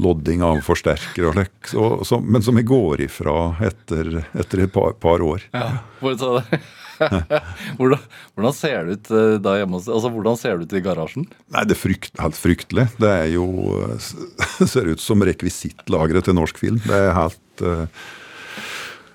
[0.00, 1.28] lodding av forsterker.
[1.30, 5.44] og lek, så, så, Men som jeg går ifra etter, etter et par, par år.
[5.52, 5.82] Ja.
[6.00, 6.32] Hvor, så,
[7.78, 8.00] hvordan,
[8.34, 11.28] hvordan ser det ut eh, da hjemme hos Altså, hvordan ser det ut i garasjen?
[11.52, 12.88] Nei, det er frykt, helt fryktelig.
[13.02, 13.46] Det er jo
[14.72, 16.80] ser ut som rekvisittlageret til norsk film.
[16.86, 18.10] Det er helt eh,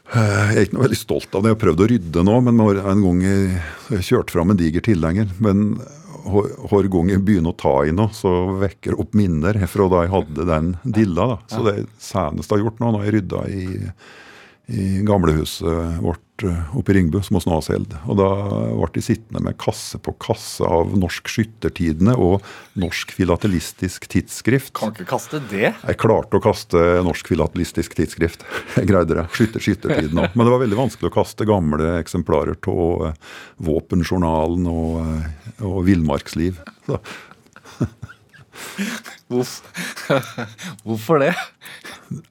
[0.07, 1.51] Jeg er ikke noe veldig stolt av det.
[1.51, 5.33] Jeg har prøvd å rydde nå, men en gang jeg, kjørte fram en diger tilhenger.
[5.43, 5.81] Men
[6.27, 10.13] hver gang jeg begynner å ta i noe, så vekker opp minner fra da jeg
[10.13, 11.27] hadde den dilla.
[11.33, 11.37] da.
[11.51, 13.67] Så det seneste jeg har gjort nå, når jeg rydda i,
[14.77, 17.95] i gamlehuset vårt eh, oppe i Ringbu, som hos nå har solgt.
[18.05, 18.27] Og da
[18.75, 22.45] ble de sittende med kasse på kasse av Norsk Skyttertidene og
[22.79, 24.73] Norsk Filatelistisk Tidsskrift.
[24.77, 25.71] Kan ikke kaste det.
[25.73, 28.45] Jeg klarte å kaste Norsk Filatelistisk Tidsskrift.
[28.77, 29.27] Jeg greide det.
[29.37, 30.35] Skytter, skyttertiden òg.
[30.35, 33.17] Men det var veldig vanskelig å kaste gamle eksemplarer av eh,
[33.67, 36.61] Våpenjournalen og, eh, og Villmarksliv.
[40.85, 41.33] Hvorfor det?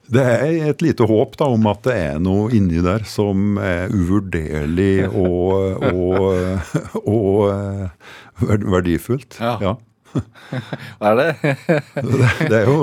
[0.09, 3.91] Det er et lite håp da, om at det er noe inni der som er
[3.93, 8.07] uvurderlig og, og, og eh,
[8.65, 9.37] verdifullt.
[9.41, 9.75] Ja.
[10.97, 11.55] Hva er det?
[11.93, 12.77] Det, det er jo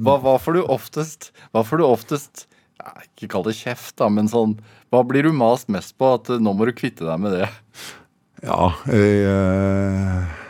[0.00, 2.46] Hva, hva får du oftest Hva får du oftest
[2.80, 4.56] ja, Ikke kall det kjeft, da, men sånn
[4.90, 6.14] Hva blir du mast mest på?
[6.16, 7.50] At nå må du kvitte deg med det.
[8.40, 10.49] Ja, jeg, eh,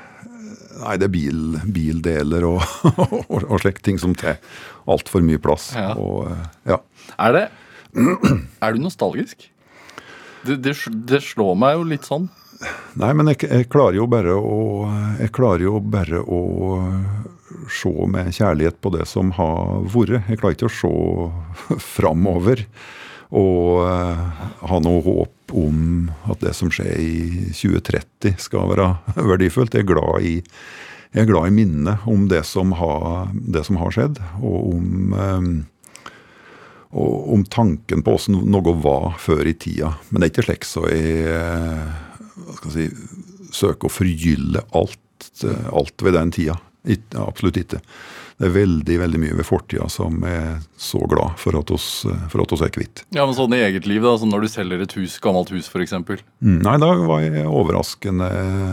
[0.81, 1.41] Nei, det er bil,
[1.75, 2.61] bildeler og,
[3.29, 3.83] og, og slikt.
[3.87, 4.41] ting som tar
[4.91, 5.71] altfor mye plass.
[5.77, 5.95] Ja.
[6.01, 6.81] Og, eh, ja.
[7.21, 7.47] Er det
[8.65, 9.49] Er du nostalgisk?
[10.47, 10.77] Det, det,
[11.11, 12.31] det slår meg jo litt sånn.
[13.01, 14.57] Nei, men jeg, jeg klarer jo bare å
[15.21, 16.41] Jeg klarer jo bare å
[17.73, 20.29] se med kjærlighet på det som har vært.
[20.29, 22.65] Jeg klarer ikke å se framover
[23.31, 28.93] og eh, ha noe håp om at det som skjer i 2030 skal være
[29.33, 29.75] verdifullt.
[29.75, 30.37] Jeg er glad i,
[31.15, 35.19] jeg er glad i minnet om det som har, det som har skjedd, og om
[35.19, 35.53] eh,
[36.91, 39.93] og om tanken på åssen noe var før i tida.
[40.09, 41.85] Men det er ikke slik så eh,
[42.65, 42.87] jeg si,
[43.55, 45.31] søker å forgylle alt,
[45.71, 46.57] alt ved den tida.
[47.21, 47.79] Absolutt ikke.
[48.41, 51.89] Det er veldig veldig mye ved fortida som er så glad for at oss,
[52.33, 53.03] for at oss er kvitt.
[53.13, 55.69] Ja, men sånn i eget liv, da, som når du selger et hus, gammelt hus
[55.69, 55.93] f.eks.
[56.41, 58.31] Mm, nei, da var jeg overraskende,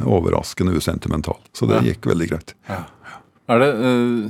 [0.08, 1.36] overraskende usentimental.
[1.52, 1.88] Så det Ja.
[1.92, 2.56] gikk veldig greit.
[2.72, 4.30] Er det Uh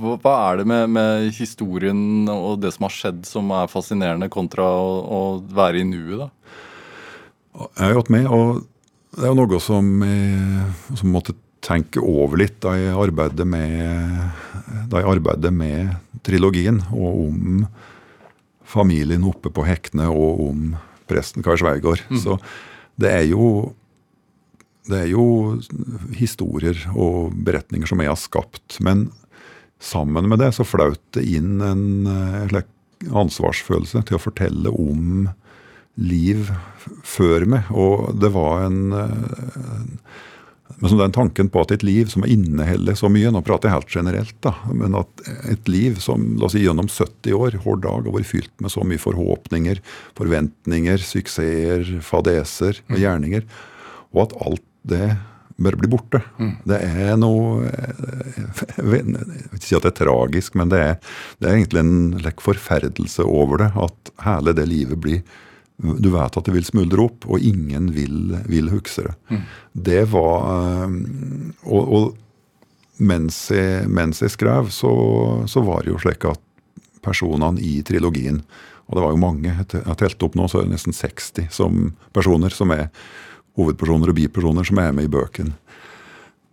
[0.00, 4.64] hva, er det med, med historien og det som har skjedd, som er fascinerende, kontra
[4.64, 5.20] å, å
[5.54, 6.28] være i nuet, da?
[7.76, 8.62] Jeg har gått med, og
[9.16, 13.82] det er jo noe som jeg som måtte tenke over litt da jeg arbeidet med,
[14.90, 15.94] da jeg arbeidet med
[16.26, 17.66] trilogien, og om
[18.70, 20.72] familien oppe på Hekne, og om
[21.10, 22.02] presten Karl Sveigård.
[22.22, 22.38] Så
[23.00, 23.74] det er jo
[24.90, 25.24] det er jo
[26.16, 28.78] historier og beretninger som jeg har skapt.
[28.82, 29.08] Men
[29.80, 32.62] sammen med det så flaut det inn en eh,
[33.10, 35.28] ansvarsfølelse til å fortelle om
[36.00, 36.50] liv
[37.06, 37.70] før meg.
[37.70, 39.94] Og det var en eh,
[40.78, 43.96] men den tanken på at et liv som inneholder så mye, nå prater jeg helt
[43.96, 48.06] generelt, da, men at et liv som la oss si gjennom 70 år, hver dag
[48.06, 49.82] har vært fylt med så mye forhåpninger,
[50.18, 53.44] forventninger, suksesser, fadeser og gjerninger,
[54.14, 55.10] og at alt det
[55.60, 56.22] bør bli borte.
[56.64, 59.12] Det er noe Jeg vil
[59.52, 60.96] ikke si at det er tragisk, men det er,
[61.38, 63.70] det er egentlig en lekk forferdelse over det.
[63.76, 65.20] At hele det livet blir
[65.80, 69.40] Du vet at det vil smuldre opp, og ingen vil, vil huske det.
[69.72, 70.98] Det var eh,
[71.64, 72.10] Og, og
[73.00, 74.92] mens, jeg, mens jeg skrev, så,
[75.48, 76.42] så var det jo slik at
[77.00, 78.42] personene i trilogien
[78.86, 79.48] Og det var jo mange.
[79.48, 82.88] Jeg har telt opp nå, så er det nesten 60 som personer som er
[83.58, 85.56] hovedpersoner og bipersoner som er med i bøkene.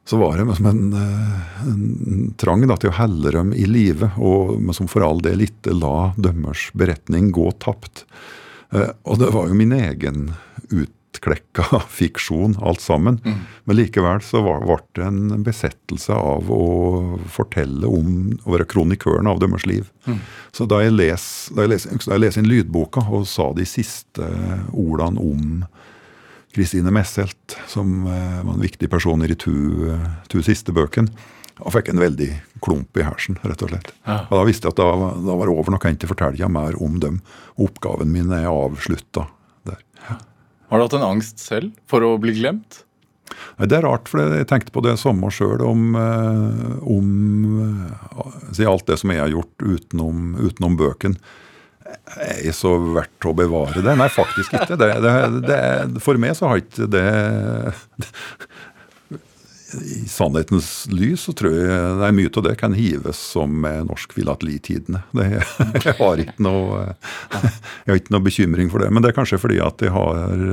[0.07, 4.07] Så var det som en, eh, en trang da, til å helle dem i live,
[4.15, 8.05] og, som for all del ikke la dømmers beretning gå tapt.
[8.75, 10.31] Eh, og det var jo min egen
[10.67, 13.19] utklekka fiksjon, alt sammen.
[13.63, 19.29] Men likevel så var, ble det en besettelse av å fortelle om å være kronikøren
[19.29, 19.89] av dømmers liv.
[20.55, 23.67] Så da jeg leser da jeg les, da jeg les inn lydboka og sa de
[23.67, 24.31] siste
[24.73, 25.67] ordene om
[26.57, 29.53] Kristine Messelt, som eh, var en viktig person i de to,
[29.91, 31.11] eh, to siste bøkene,
[31.59, 32.29] og fikk en veldig
[32.63, 33.91] klump i hersen, rett og slett.
[34.05, 34.19] Ja.
[34.29, 36.11] Og Da visste jeg at da, var- da var det over, nå kan jeg ikke
[36.15, 37.21] fortelle mer om dem.
[37.57, 39.27] Oppgaven min er avslutta
[39.65, 39.81] der.
[40.67, 42.83] Har du hatt en angst selv for å bli glemt?
[43.59, 47.09] Nei, Det er rart, for jeg tenkte på det samme sjøl om, eh, om
[47.65, 51.17] eh, si alt det som jeg har gjort utenom, utenom bøken.
[52.19, 53.95] Er så verdt å bevare det?
[53.97, 54.75] Nei, faktisk ikke.
[54.79, 55.13] Det, det,
[55.47, 57.05] det, for meg så har ikke det
[59.75, 61.67] I sannhetens lys så tror jeg
[61.99, 65.01] det er mye av det kan hives som norsk filatelitidene.
[65.11, 65.25] Det,
[65.87, 66.85] jeg har ikke noe
[67.83, 68.91] jeg har ikke noe bekymring for det.
[68.95, 70.47] Men det er kanskje fordi at jeg har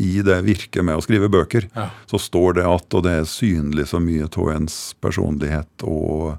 [0.00, 1.88] i det virket med å skrive bøker, Ja.
[2.06, 6.38] så står det at, og det er synlig så mye av ens personlighet og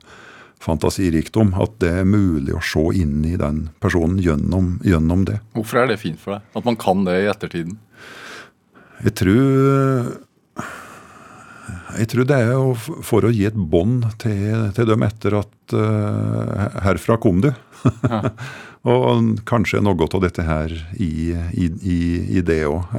[0.61, 5.39] fantasirikdom, at det er mulig å se inn i den personen gjennom, gjennom det.
[5.57, 6.47] Hvorfor er det fint for deg?
[6.55, 7.75] At man kan det i ettertiden?
[9.01, 10.11] Jeg tror
[11.99, 16.67] jeg tror det er for å gi et bånd til, til dem etter at uh,
[16.85, 17.51] herfra kom du.
[18.91, 22.01] og kanskje noe av dette her i, i, i,
[22.39, 22.95] i det òg.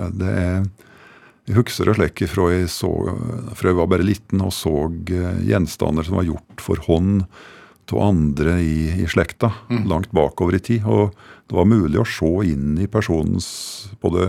[1.42, 2.90] Jeg husker det slik fra jeg, så,
[3.58, 7.24] fra jeg var bare liten og så eh, gjenstander som var gjort for hånd
[7.92, 9.50] av andre i, i slekta,
[9.90, 10.86] langt bakover i tid.
[10.88, 11.10] Og
[11.50, 13.48] det var mulig å se inn i personens
[14.00, 14.28] både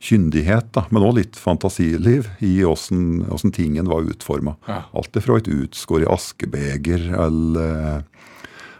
[0.00, 4.56] kyndighet, da, men òg litt fantasiliv i åssen tingen var utforma.
[4.68, 4.82] Ja.
[4.96, 8.04] Alt fra et utskåret askebeger eller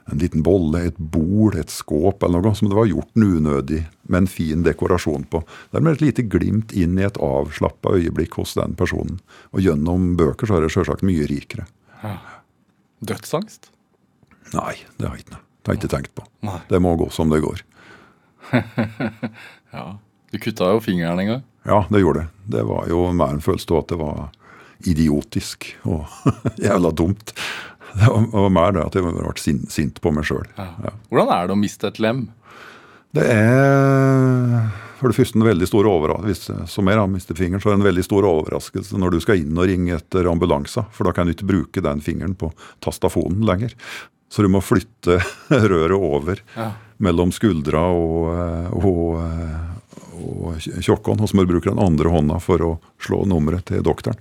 [0.08, 3.82] en liten bolle, et bol, et skåp eller noe som det var gjort en unødig,
[4.08, 5.42] men fin dekorasjon på.
[5.74, 9.20] Dermed et lite glimt inn i et avslappa øyeblikk hos den personen.
[9.52, 11.68] Og gjennom bøker så er det sjølsagt mye rikere.
[13.04, 13.68] Dødsangst?
[14.54, 15.42] Nei, det har jeg ikke.
[15.44, 16.24] Det har jeg ikke tenkt på.
[16.48, 16.60] Nei.
[16.70, 17.64] Det må gå som det går.
[19.68, 19.98] Ja.
[20.32, 21.42] Du kutta jo fingeren en gang.
[21.68, 22.28] Ja, det gjorde det.
[22.58, 24.26] Det var jo mer en følelse av at det var
[24.88, 26.06] idiotisk og
[26.68, 27.32] jævla dumt.
[27.98, 30.44] Det var, mer det at jeg ble sint, på meg sjøl.
[30.60, 30.92] Ja.
[31.10, 32.26] Hvordan er det å miste et lem?
[33.16, 36.56] Det er for det første en veldig stor overraskelse.
[36.70, 39.40] Som jeg har mistet fingeren, så er det en veldig stor overraskelse når du skal
[39.40, 40.84] inn og ringe etter ambulanse.
[40.94, 42.50] For da kan du ikke bruke den fingeren på
[42.84, 43.72] tastafonen lenger.
[44.28, 45.20] Så du må flytte
[45.72, 46.72] røret over Ja.
[47.00, 49.22] mellom skuldra og, og,
[50.18, 51.22] og tjokkånd.
[51.24, 52.70] Og bruke den andre hånda for å
[53.02, 54.18] slå nummeret til doktoren.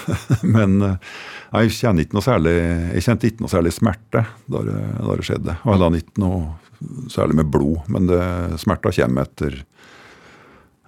[0.56, 1.12] Men eh,
[1.52, 2.56] jeg, kjente ikke noe særlig,
[2.96, 5.58] jeg kjente ikke noe særlig smerte da det, da det skjedde.
[5.64, 7.86] Og heller ikke noe særlig med blod.
[7.92, 8.22] Men det,
[8.62, 9.60] smerta kommer etter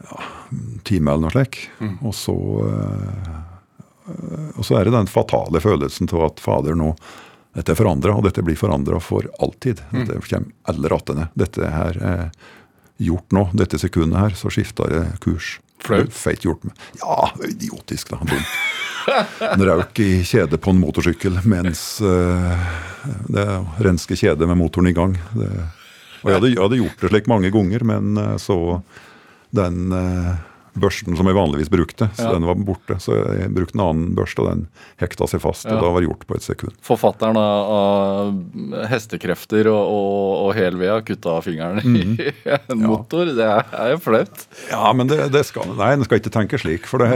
[0.04, 1.62] ja, en time eller noe slik.
[2.02, 2.38] Og så
[2.70, 3.38] eh,
[4.56, 6.94] og så er det den fatale følelsen til at fader nå
[7.56, 9.80] dette er forandra, og dette blir forandra for alltid.
[9.90, 11.24] Dette kommer alle rattene.
[11.38, 12.28] Dette her er
[12.98, 13.48] gjort nå.
[13.58, 15.56] Dette sekundet her, så skifta det kurs.
[15.84, 16.12] Flaut?
[16.12, 16.74] Feit gjort med.
[17.00, 18.20] Ja, idiotisk, da.
[18.26, 18.54] Dumt.
[19.40, 22.66] En røyk i kjede på en motorsykkel mens uh,
[23.32, 23.46] det
[23.80, 25.14] renske kjedet med motoren i gang.
[25.32, 25.48] Det,
[26.20, 28.58] og jeg hadde, jeg hadde gjort det slik mange ganger, men uh, så
[29.50, 30.34] den, eh,
[30.82, 32.08] børsten som jeg vanligvis brukte.
[32.16, 32.32] Så Ja.
[32.36, 32.96] den var borte.
[33.02, 34.62] Så jeg brukte en annen børste, og den
[35.00, 35.66] hekta seg fast.
[35.68, 35.76] Ja.
[35.76, 36.74] Og da var det gjort på et sekund.
[36.86, 38.32] Forfatteren av,
[38.90, 42.30] hestekrefter og, og, og helved kutta fingeren i
[42.72, 43.30] en motor.
[43.36, 44.44] Det er, er jo flaut.
[44.70, 46.88] Ja, men det, det skal, nei, en skal ikke tenke slik.
[46.90, 47.10] For det,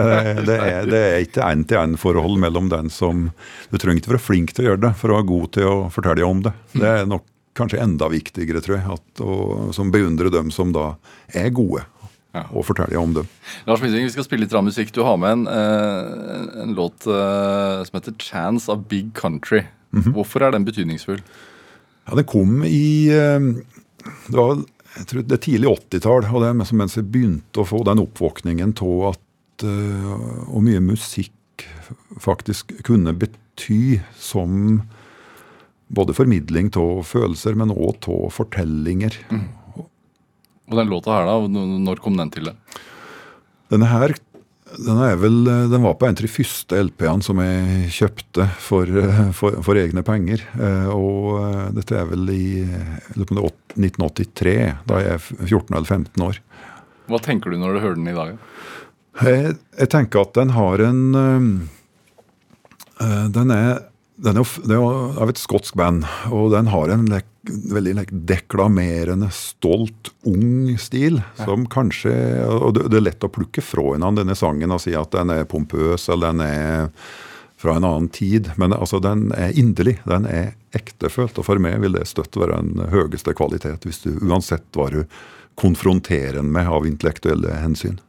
[0.48, 3.28] det er, det er ikke én-til-én-forhold mellom den som
[3.72, 5.76] Du trenger ikke være flink til å gjøre det for å være god til å
[5.92, 6.52] fortelle om det.
[6.76, 7.26] Det er nok
[7.58, 9.34] kanskje enda viktigere, tror jeg, at, å,
[9.76, 10.94] som beundrer dem som da
[11.36, 11.82] er gode,
[12.32, 12.46] Ja.
[12.48, 13.26] og fortelle om dem.
[13.68, 14.92] Lars Midtving, vi skal spille litt musikk.
[14.96, 19.66] Du har med en, eh, en låt eh, som heter 'Chance of Big Country'.
[19.92, 21.20] Hvorfor er den betydningsfull?
[22.08, 24.64] Ja, Den kom i eh, Det var vel,
[24.96, 27.98] jeg tror det er tidlig 80-tall, og det er mens jeg begynte å få den
[27.98, 29.18] oppvåkningen av at
[29.62, 31.30] Og mye musikk
[32.18, 34.82] faktisk kunne bety som
[35.86, 39.12] både formidling av følelser, men òg av fortellinger.
[40.72, 41.64] Og den låta her, da?
[41.86, 42.78] Når kom den til deg?
[43.72, 44.14] Denne her
[44.72, 48.88] den, er vel, den var på en av de første LP-ene som jeg kjøpte for,
[48.88, 50.40] eh, for, for egne penger.
[50.56, 54.54] Eh, Og eh, dette er vel i jeg lurer på om det er åt- 1983,
[54.88, 56.40] da jeg er 14 eller 15 år.
[57.08, 58.34] Hva tenker du når du hører den i dag?
[59.22, 61.00] Jeg, jeg tenker at den har en
[63.32, 63.80] Den er,
[64.22, 67.26] den er, jo er av et skotsk band, og den har en lek,
[67.72, 71.18] veldig lek, deklamerende, stolt, ung stil.
[71.40, 72.12] Som kanskje
[72.54, 75.34] Og det, det er lett å plukke fra hverandre denne sangen og si at den
[75.34, 76.92] er pompøs eller den er
[77.62, 78.52] fra en annen tid.
[78.62, 79.98] Men altså, den er inderlig.
[80.06, 81.38] Den er ektefølt.
[81.38, 85.02] Og for meg vil det støtt være den høyeste kvalitet, hvis du uansett hva du
[85.58, 88.00] konfronterer den med av intellektuelle hensyn.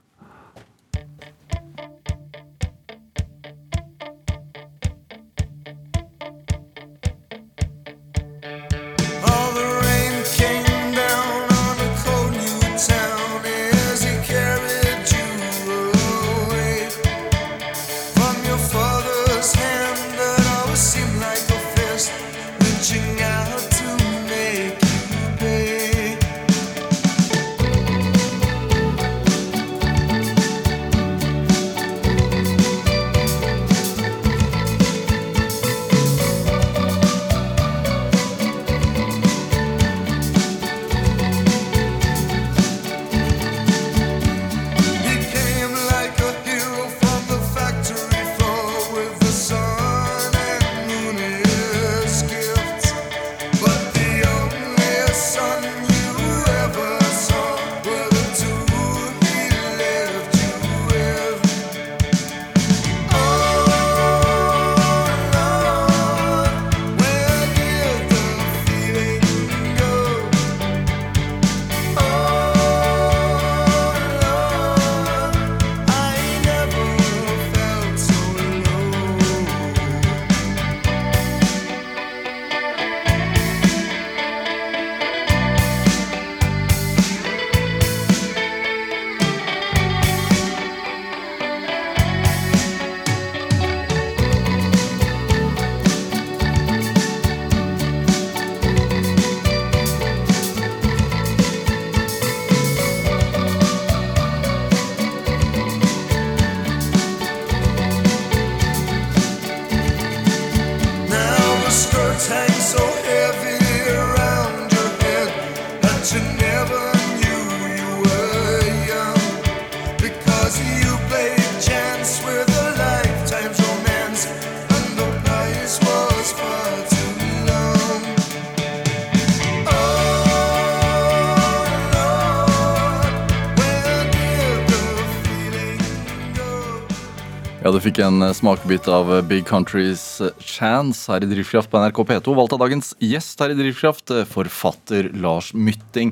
[137.64, 141.70] Ja, Du fikk en eh, smakebit av eh, Big Countries eh, Chance her i Drivkraft
[141.72, 142.34] på NRK P2.
[142.36, 146.12] Valgt av dagens gjest her i Drivkraft, forfatter Lars Mytting.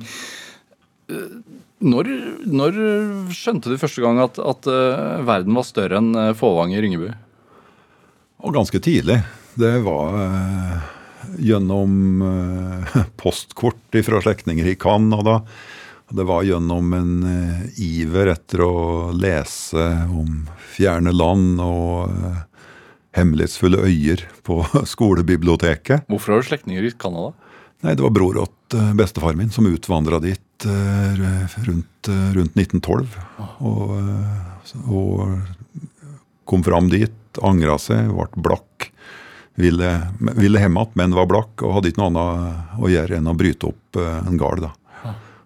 [1.84, 2.12] Når,
[2.48, 2.80] når
[3.36, 4.70] skjønte du første gang at, at
[5.28, 7.10] verden var større enn Fåvang i Ringebu?
[8.48, 9.20] Og ganske tidlig.
[9.60, 10.16] Det var
[11.36, 12.24] gjennom
[13.20, 15.42] postkort fra slektninger i Canada.
[16.12, 20.44] Det var gjennom en eh, iver etter å lese om
[20.74, 22.42] fjerne land og eh,
[23.16, 24.60] hemmelighetsfulle øyer på
[24.94, 26.10] skolebiblioteket.
[26.12, 27.32] Hvorfor har du slektninger i Canada?
[27.82, 33.16] Nei, det var bror åt eh, bestefar min som utvandra dit rundt, rundt 1912.
[33.66, 38.92] Og, eh, og kom fram dit, angra seg, ble blakk.
[39.62, 39.90] Ville,
[40.36, 43.38] ville hjem igjen, men var blakk og hadde ikke noe annet å gjøre enn å
[43.38, 44.64] bryte opp en gard.
[44.68, 44.76] da.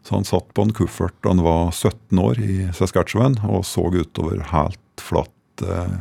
[0.05, 3.87] Så han satt på en kuffert da han var 17 år i Saskatchewan og så
[3.89, 5.97] utover helt flatt eh,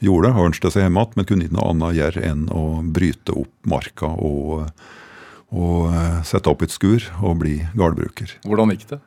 [0.00, 0.32] jorde.
[0.46, 2.64] Ønsket seg hjem igjen, men kunne ikke noe annet gjøre enn å
[2.96, 4.72] bryte opp marka og,
[5.52, 8.38] og eh, sette opp et skur og bli gårdbruker.
[8.48, 9.02] Hvordan gikk det?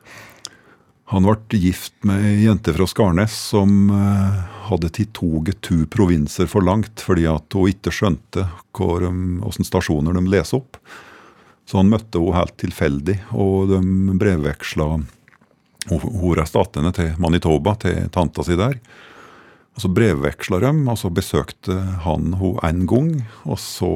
[1.10, 4.38] Han ble gift med ei jente fra Skarnes som eh,
[4.70, 10.14] hadde tatt toget to provinser for langt fordi at hun ikke skjønte hvilke hvordan stasjoner
[10.18, 10.80] de leser opp.
[11.66, 14.88] Så han møtte henne helt tilfeldig, og de brevveksla
[15.86, 16.64] Hun reiste
[16.96, 18.80] til Manitoba, til tanta si der.
[19.76, 23.10] Og Så brevveksla de, og så besøkte han henne en gang.
[23.44, 23.90] Og så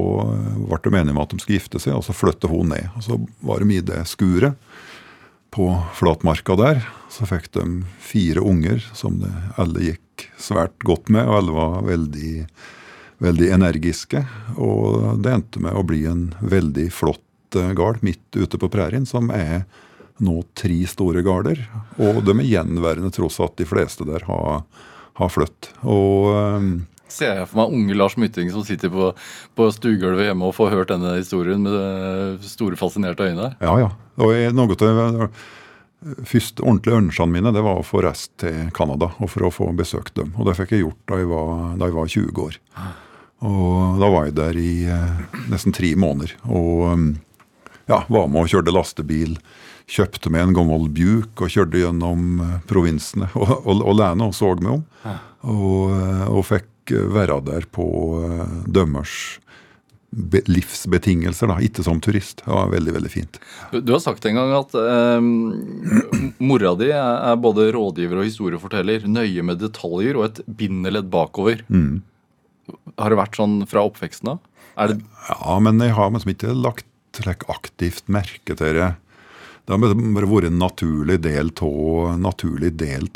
[0.55, 2.91] ble de enige om at de skulle gifte seg, og så flyttet hun ned.
[2.95, 4.55] Og Så var de i det skuret
[5.51, 5.67] på
[5.97, 6.85] flatmarka der.
[7.09, 11.81] Så fikk de fire unger som det alle gikk svært godt med, og alle var
[11.89, 12.45] veldig,
[13.19, 14.23] veldig energiske.
[14.55, 17.25] Og det endte med å bli en veldig flott
[17.59, 19.63] eh, gard midt ute på prærien, som er
[20.21, 21.63] nå tre store garder.
[21.97, 24.63] Og de er gjenværende tross at de fleste der har,
[25.17, 25.71] har flytt.
[25.83, 26.71] Og eh,
[27.11, 29.09] Ser jeg for meg unge Lars Mytting som sitter på,
[29.59, 33.49] på stuegulvet hjemme og får hørt denne historien med eh, store, fascinerte øyne.
[33.59, 33.89] Ja, ja.
[34.21, 35.27] Og jeg- noe av de
[36.25, 39.67] første ordentlige ønskene mine det var å få reist til Canada og for å få
[39.77, 40.31] besøkt dem.
[40.39, 42.57] Og det fikk jeg gjort da jeg var, da jeg var 20 år.
[43.41, 44.71] Og da var jeg der i
[45.51, 46.33] nesten tre måneder.
[46.47, 46.95] Og
[47.91, 49.35] ja, var med og kjørte lastebil.
[49.91, 54.35] Kjøpte meg en gammel Buick og kjørte gjennom eh, provinsene og, og, og lene og
[54.37, 54.83] så meg om.
[55.51, 57.85] Og, eh, og fikk eh, være der på
[58.71, 59.15] dømmers
[60.11, 62.43] be- livsbetingelser, da, ikke som turist.
[62.45, 63.39] Det var veldig, veldig fint.
[63.73, 65.27] Du, du har sagt en gang at eh,
[66.43, 69.07] mora di er, både rådgiver og historieforteller.
[69.11, 71.65] Nøye med detaljer og et bindeledd bakover.
[73.01, 74.39] Har det vært sånn fra oppveksten av?
[74.79, 76.85] Ja, men jeg har liksom ikke lagt
[77.17, 78.93] slik aktivt merke til det.
[79.65, 82.15] Det har bare vært en naturlig del av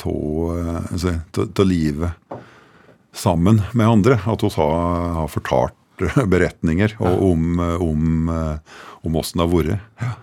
[0.05, 1.15] av altså,
[1.65, 2.13] livet
[3.15, 4.19] sammen med andre.
[4.25, 5.75] At vi har, har fortalt
[6.33, 8.77] beretninger og om, om, eh,
[9.07, 10.21] om åssen det har vært.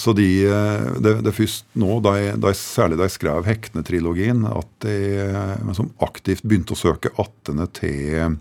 [0.00, 4.88] Så de, eh, det, det først nå, de, de, særlig da jeg skrev Hekne-trilogien, at
[4.88, 8.40] jeg eh, liksom aktivt begynte å søke attende til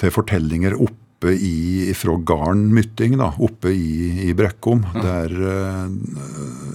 [0.00, 0.78] til fortellinger
[1.20, 5.90] oppe i, fra garden Mytting, da, oppe i, i Brekkom, der, eh,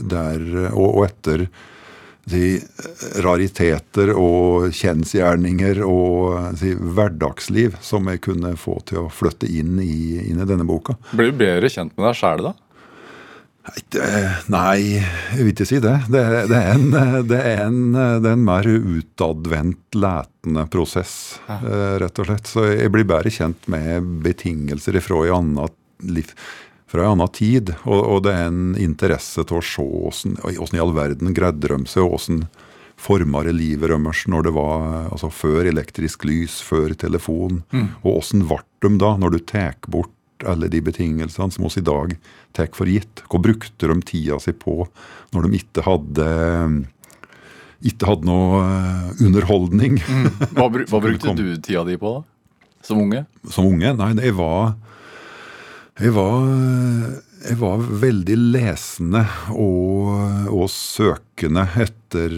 [0.05, 1.47] der og, og etter
[2.29, 2.59] si,
[3.25, 10.21] rariteter og kjensgjerninger og si, hverdagsliv som jeg kunne få til å flytte inn i,
[10.29, 10.93] inn i denne boka.
[11.11, 12.53] blir du bedre kjent med deg sjæl da?
[14.53, 15.95] Nei, jeg vil ikke si det.
[16.11, 16.91] Det, det, er, en,
[17.25, 21.15] det, er, en, det er en mer utadvendt, letende prosess,
[21.47, 21.57] ja.
[22.03, 22.51] rett og slett.
[22.51, 27.73] Så jeg blir bedre kjent med betingelser fra en annen, tid.
[27.83, 31.81] Og, og det er en interesse til å se åssen i all verden greide de
[31.89, 32.45] seg, og åssen
[32.95, 37.63] forma det livet deres når det var altså før elektrisk lys, før telefon.
[38.03, 40.13] Og åssen ble de da, når du tar bort
[40.43, 42.15] alle de betingelsene som oss i dag
[42.55, 43.23] tar for gitt?
[43.31, 44.83] Hva brukte de tida si på
[45.35, 46.27] når de ikke hadde
[47.85, 48.63] ikke hadde noe
[49.21, 49.99] underholdning.
[49.99, 52.23] underholdning Hva, br hva brukte du tida di på da?
[52.85, 53.25] Som unge?
[53.49, 53.93] som unge?
[53.97, 54.75] Nei, jeg var
[55.95, 56.41] Jeg var,
[57.45, 59.21] jeg var veldig lesende
[59.55, 60.09] og,
[60.51, 62.35] og søkende etter,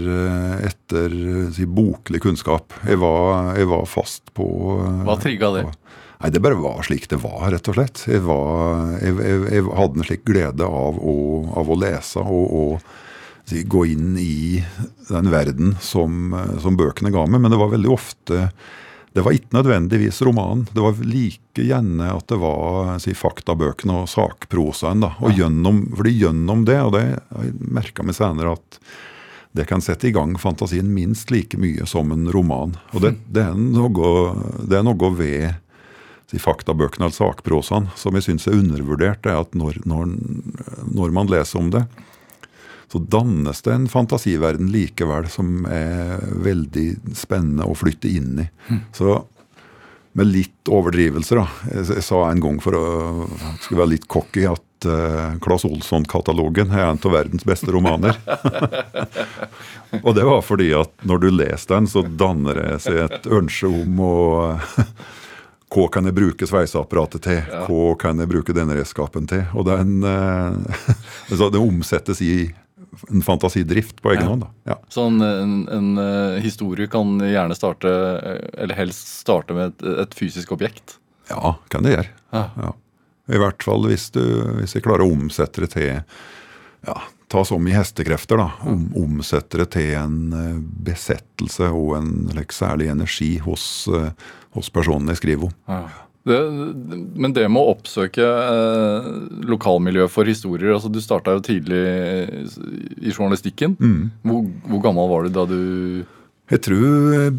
[0.67, 1.15] etter
[1.55, 2.75] si, boklig kunnskap.
[2.85, 4.45] Jeg var, jeg var fast på
[5.07, 5.65] Hva trigga det?
[6.17, 8.05] Nei, Det bare var slik det var, rett og slett.
[8.09, 11.13] Jeg, var, jeg, jeg, jeg hadde en slik glede av å,
[11.61, 14.63] av å lese og, og si, gå inn i
[15.11, 17.43] den verden som, som bøkene ga meg.
[17.43, 18.49] Men det var veldig ofte
[19.13, 20.65] Det var ikke nødvendigvis romanen.
[20.73, 25.05] Det var like gjerne at det var si, faktabøkene og sakprosaen.
[25.05, 27.05] da, og gjennom, fordi gjennom det, og det
[27.57, 28.81] merka meg senere at
[29.57, 32.75] det kan sette i gang fantasien minst like mye som en roman.
[32.93, 34.11] Og det, det, er, noe,
[34.69, 35.55] det er noe ved
[36.27, 39.23] si, faktabøkene eller sakprosaen som jeg syns er undervurdert.
[39.23, 40.11] det er at når, når,
[40.91, 41.85] når man leser om det,
[42.87, 48.47] så dannes det en fantasiverden likevel som er veldig spennende å flytte inn i.
[48.95, 49.25] Så
[50.17, 51.73] med litt overdrivelser, da.
[51.75, 52.85] Jeg, jeg sa en gang for å
[53.59, 58.17] skulle være litt cocky at uh, Claes Olsson-katalogen er en av verdens beste romaner.
[60.05, 63.69] Og det var fordi at når du leser den, så danner det seg et ønske
[63.69, 64.15] om å
[65.67, 67.41] Hva kan jeg bruke sveiseapparatet til?
[67.67, 69.43] Hva kan jeg bruke denne redskapen til?
[69.57, 70.87] Og den, eh,
[71.27, 72.47] det omsettes i
[73.11, 74.45] en fantasidrift på egen hånd.
[74.45, 74.49] da.
[74.71, 74.77] Ja.
[74.89, 80.15] Så en, en, eh, historie kan gjerne starte, eh, eller helst starte med et, et
[80.15, 80.97] fysisk objekt.
[81.29, 82.07] ja, kan det gjøre.
[82.31, 82.45] Ja.
[82.55, 82.73] Ja.
[83.27, 84.23] I hvert fall hvis, du,
[84.61, 85.99] hvis jeg klarer å omsette det til,
[86.87, 86.95] ja,
[87.27, 92.87] ta som i hestekrefter, da, om, omsette det til en besettelse og en like, særlig
[92.93, 93.67] energi hos,
[94.57, 95.55] hos personene jeg skriver om.
[95.69, 95.85] Ja.
[96.27, 96.37] Det,
[97.15, 99.05] men det med å oppsøke eh,
[99.47, 101.79] lokalmiljø for historier altså Du starta jo tidlig
[102.99, 103.77] i journalistikken.
[104.27, 105.61] Hvor, hvor gammel var du da du
[106.51, 107.31] Jeg tror eh,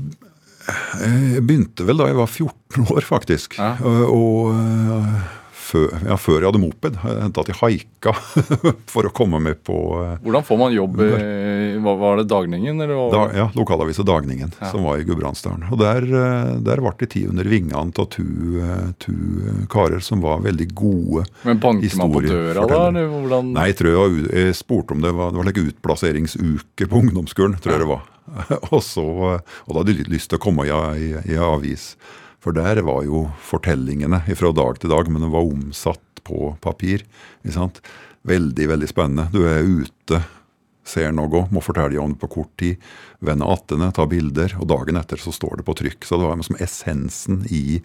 [0.69, 3.59] jeg begynte vel da jeg var 14 år, faktisk.
[3.61, 3.75] Ja.
[3.85, 5.37] Og, og eh,
[5.69, 6.97] før, ja, før jeg hadde moped.
[6.99, 8.15] Jeg hendte at jeg haika
[8.93, 11.11] for å komme med på eh, Hvordan får man jobb i
[11.85, 12.83] hva, Var det Dagningen?
[12.85, 13.03] Eller?
[13.13, 15.69] da, ja, lokalavisa Dagningen, som var i Gudbrandsdalen.
[15.73, 19.17] Og der, eh, der ble det tid under vingene av eh, to
[19.73, 22.83] karer som var veldig gode Men banker man på døra da?
[22.89, 23.53] Eller hvordan?
[23.57, 27.59] Nei, jeg tror jeg, jeg spurte om det var, det var like utplasseringsuke på ungdomsskolen,
[27.63, 28.07] tror jeg det var.
[28.73, 31.93] og, så, og da hadde de lyst til å komme i, i, i avis.
[32.45, 37.05] For der var jo fortellingene fra dag til dag, men det var omsatt på papir.
[38.29, 39.29] Veldig, veldig spennende.
[39.33, 40.21] Du er ute,
[40.89, 42.79] ser noe, må fortelle om det på kort tid.
[43.25, 46.07] Vende attende, ta bilder, og dagen etter så står det på trykk.
[46.07, 47.81] Så det var liksom essensen i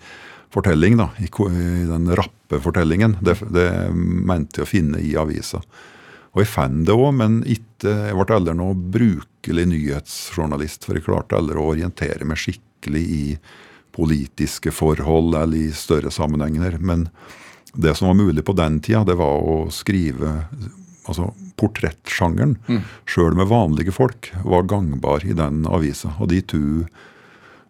[0.53, 1.29] fortelling, da, i
[1.89, 3.17] den rappe fortellingen.
[3.25, 5.63] Det, det mente jeg å finne i avisa.
[6.33, 10.85] Og jeg fant det òg, men ikke, jeg ble aldri noe brukelig nyhetsjournalist.
[10.85, 13.25] For jeg klarte aldri å orientere meg skikkelig i
[13.93, 16.77] politiske forhold eller i større sammenhenger.
[16.79, 17.07] Men
[17.73, 20.43] det som var mulig på den tida, det var å skrive
[21.03, 22.57] altså Portrettsjangeren,
[23.05, 26.15] sjøl med vanlige folk, var gangbar i den avisa.
[26.19, 26.61] Og de to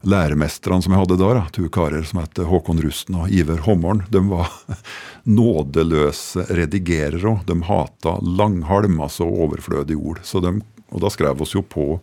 [0.03, 4.03] læremesterne som jeg hadde da, da to karer som het Håkon Rusten og Iver Hommorn,
[4.11, 4.51] de var
[5.39, 7.38] nådeløse redigerere.
[7.47, 10.24] De hata langhalm, altså overflødige ord.
[10.28, 10.57] Så de,
[10.91, 11.97] og da skrev oss jo på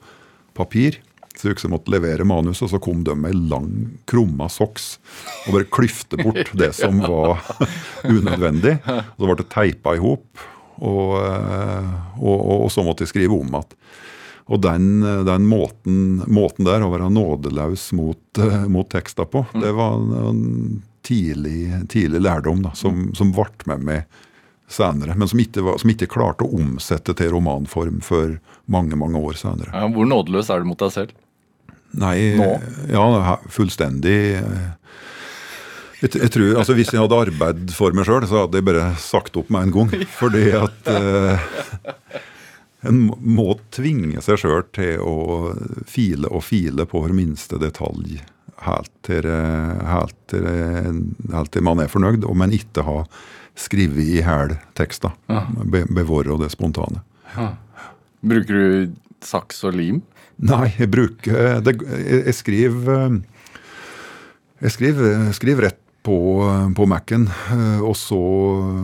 [0.57, 1.01] papir.
[1.41, 3.73] Så jeg måtte levere manus, og så kom de med lang,
[4.11, 4.93] krumma soks
[5.47, 7.41] og bare klyfte bort det som var
[8.05, 8.77] unødvendig.
[8.85, 10.45] Og Så ble det teipa i hop,
[10.81, 13.77] og, eh, og, og, og så måtte de skrive om igjen.
[14.51, 14.87] Og den,
[15.27, 20.17] den måten, måten der å være nådeløs mot, eh, mot teksta på, det var en,
[20.27, 20.41] en
[21.07, 24.19] tidlig, tidlig lærdom da, som, som ble med meg
[24.71, 28.37] senere, men som ikke, var, som ikke klarte å omsette til romanform før
[28.71, 29.73] mange mange år senere.
[29.75, 31.15] Ja, hvor nådeløs er du mot deg selv?
[31.99, 32.47] Nei, Nå?
[32.93, 34.69] ja, fullstendig eh,
[36.01, 38.85] jeg, jeg tror, altså Hvis jeg hadde arbeid for meg sjøl, så hadde jeg bare
[39.03, 40.05] sagt opp med en gang.
[40.17, 41.49] Fordi at eh,
[42.89, 45.17] en må- tvinge seg sjøl til å
[45.91, 48.21] file og file på hver minste detalj.
[48.65, 50.47] Helt til, helt, til,
[51.33, 52.97] helt til man er fornøyd, om men ikke ha
[53.61, 55.13] skrevet i hæl tekster.
[55.29, 57.01] Be, bevare det spontane.
[58.25, 58.93] Bruker du
[59.25, 60.01] saks og lim?
[60.41, 63.17] Nei, jeg bruker det, jeg, jeg skriver eh,
[64.65, 66.17] Jeg skriver, skriver rett på,
[66.77, 68.21] på Mac-en, eh, og så,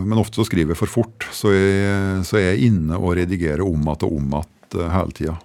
[0.05, 1.25] men ofte så skriver jeg for fort.
[1.33, 5.15] Så jeg, så jeg er inne og redigerer om igjen og om igjen eh, hele
[5.17, 5.37] tida.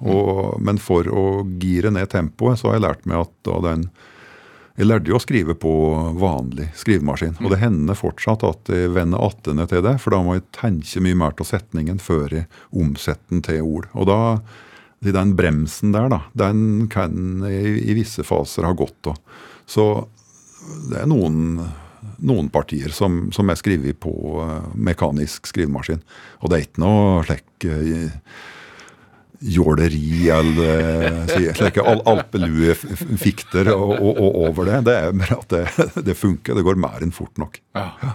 [0.60, 1.26] Men for å
[1.62, 3.86] gire ned tempoet, så har jeg lært meg at da den
[4.72, 5.70] Jeg lærte jo å skrive på
[6.16, 10.38] vanlig skrivemaskin, og det hender fortsatt at jeg vender attende til det, for da må
[10.38, 13.90] jeg tenke mye mer til setningen før jeg omsetter den til ord.
[13.92, 14.20] Og da
[15.10, 19.18] den bremsen der, da, den kan i, i visse faser ha godt av.
[19.66, 19.86] Så
[20.92, 21.58] det er noen,
[22.22, 26.02] noen partier som, som er skrevet på eh, mekanisk skrivemaskin.
[26.40, 28.10] Og det er ikke noe slik eh,
[29.42, 34.82] jåleri eller si, slike al alpeluefikter og, og, og over det.
[34.86, 36.54] Det er bare at det, det funker.
[36.54, 37.58] Det går mer enn fort nok.
[37.74, 38.14] Ja.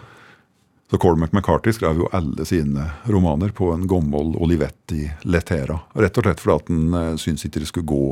[0.92, 5.80] Så Cormac McCarthy skrev jo alle sine romaner på en gammel Olivetti Letera.
[5.94, 8.06] Rett og slett fordi at han eh, syntes ikke det skulle gå,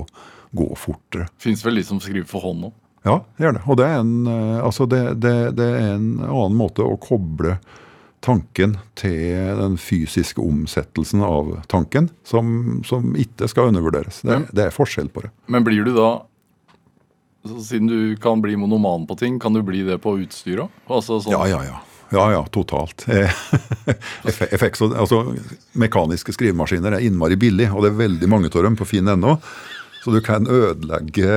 [0.51, 1.29] gå fortere.
[1.39, 2.73] Fins vel de som skriver for hånd nå?
[3.05, 3.63] Ja, det gjør det.
[3.69, 7.55] Og det er, en, eh, altså det, det, det er en annen måte å koble
[8.25, 14.23] tanken til den fysiske omsettelsen av tanken, som, som ikke skal undervurderes.
[14.25, 15.31] Det, det er forskjell på det.
[15.47, 16.15] Men blir du da
[17.45, 20.79] så Siden du kan bli monoman på ting, kan du bli det på utstyr òg?
[20.89, 21.75] Altså sånn, Ja, ja, ja.
[22.13, 23.05] Ja, ja, totalt.
[24.59, 25.23] Fikk så, altså,
[25.73, 29.37] mekaniske skrivemaskiner er innmari billig, og det er veldig mange av dem på finn.no.
[30.03, 31.31] Så du kan ødelegge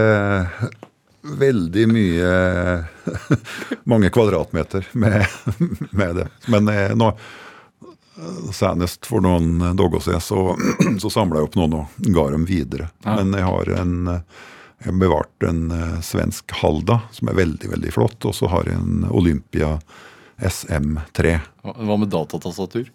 [1.29, 2.33] veldig mye
[3.91, 5.27] Mange kvadratmeter med,
[5.91, 6.27] med det.
[6.47, 7.12] Men eh, nå,
[8.53, 10.45] senest for noen dager siden så,
[11.03, 12.91] så samla jeg opp noen og ga dem videre.
[13.09, 13.99] Men jeg har en
[14.79, 18.23] jeg har bevart en eh, svensk Halda, som er veldig veldig flott.
[18.29, 19.79] Og så har jeg en Olympia
[20.39, 21.36] SM3.
[21.62, 22.89] Hva med datatastatur?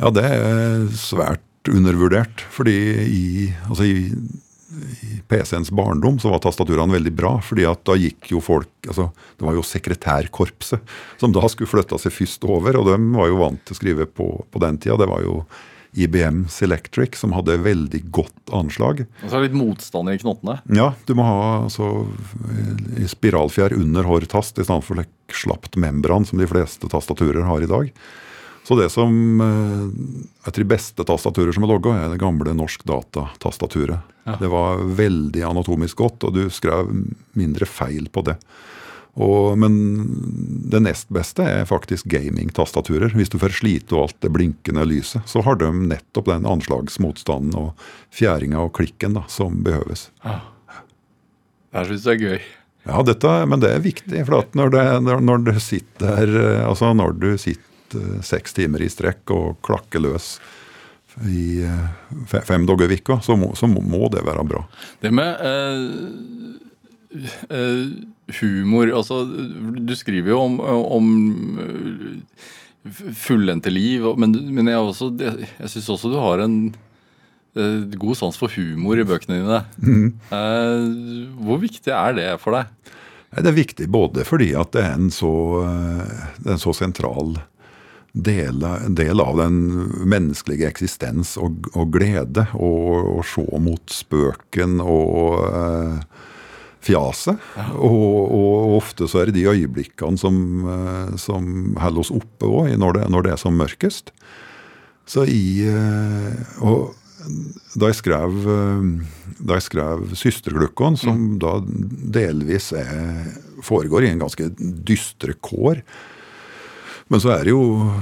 [0.00, 2.44] Ja, det er svært undervurdert.
[2.52, 2.76] Fordi
[3.06, 3.26] i,
[3.66, 7.36] altså i, i PC-ens barndom så var tastaturene veldig bra.
[7.42, 9.08] fordi at da gikk jo folk altså
[9.38, 12.78] Det var jo sekretærkorpset som da skulle flytta seg først over.
[12.80, 14.98] Og de var jo vant til å skrive på, på den tida.
[15.00, 15.40] Det var jo
[15.96, 19.04] IBM Selectric, som hadde veldig godt anslag.
[19.22, 20.58] Og så er det litt motstand i knottene.
[20.76, 22.06] Ja, du må ha altså,
[23.08, 27.70] spiralfjær under hver tast i stedet for slapt membran, som de fleste tastaturer har i
[27.70, 27.90] dag.
[28.66, 32.82] Så det som er Jeg de beste tastaturer som er logga, er det gamle Norsk
[32.86, 34.14] Data-tastaturet.
[34.40, 36.90] Det var veldig anatomisk godt, og du skrev
[37.38, 38.34] mindre feil på det.
[39.16, 39.76] Og, men
[40.68, 43.14] det nest beste er faktisk gaming-tastaturer.
[43.16, 47.56] Hvis du får slite og alt det blinkende lyset, så har de nettopp den anslagsmotstanden
[47.56, 50.10] og fjæringa og klikken da, som behøves.
[50.26, 52.44] Jeg syns det er gøy.
[52.86, 54.20] Ja, dette, men det er viktig.
[54.28, 54.84] for at når, det,
[55.24, 60.04] når, du sitter eh, altså når du sitter eh, seks timer i strekk og klakker
[60.04, 60.36] løs
[61.24, 61.88] i eh,
[62.28, 64.62] fem dager i uka, så, så må, det være bra.
[65.02, 65.82] Det med eh,
[67.48, 67.88] eh,
[68.40, 69.20] humor Altså,
[69.86, 71.08] du skriver jo om, om
[71.62, 72.42] eh,
[73.18, 76.56] fullendte liv, men, men jeg, også- jeg, jeg syns også du har en
[77.56, 79.60] eh, god sans for humor i bøkene dine.
[80.30, 80.86] Eh,
[81.46, 82.70] hvor viktig er det for deg?
[83.36, 85.30] Det er viktig både fordi at det er en så,
[85.66, 87.34] er en så sentral
[88.16, 88.62] del,
[88.96, 89.58] del av den
[90.08, 92.46] menneskelige eksistens og, og glede.
[92.56, 96.00] Å se mot spøken og
[96.86, 97.40] fjaset.
[97.74, 100.36] Og, og ofte så er det de øyeblikkene som,
[100.70, 104.12] eh, som holder oss oppe òg, når, når det er som mørkest.
[105.06, 106.94] Så i eh, Og
[107.78, 108.86] da jeg skrev, eh,
[109.42, 113.32] da jeg skrev 'Søsterglukkon', som da delvis er,
[113.62, 115.82] foregår i en ganske dystre kår
[117.08, 117.92] Men så er det jo